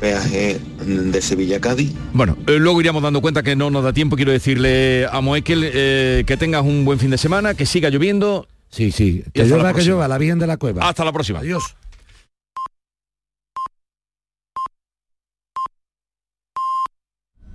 [0.00, 1.92] peaje de Sevilla-Cádiz.
[2.12, 4.16] Bueno, eh, luego iríamos dando cuenta que no nos da tiempo.
[4.16, 8.46] Quiero decirle a Moekel eh, que tengas un buen fin de semana, que siga lloviendo.
[8.70, 9.24] Sí, sí.
[9.32, 10.88] Que llueva, que llueva, la Virgen de la Cueva.
[10.88, 11.38] Hasta la próxima.
[11.38, 11.76] Adiós.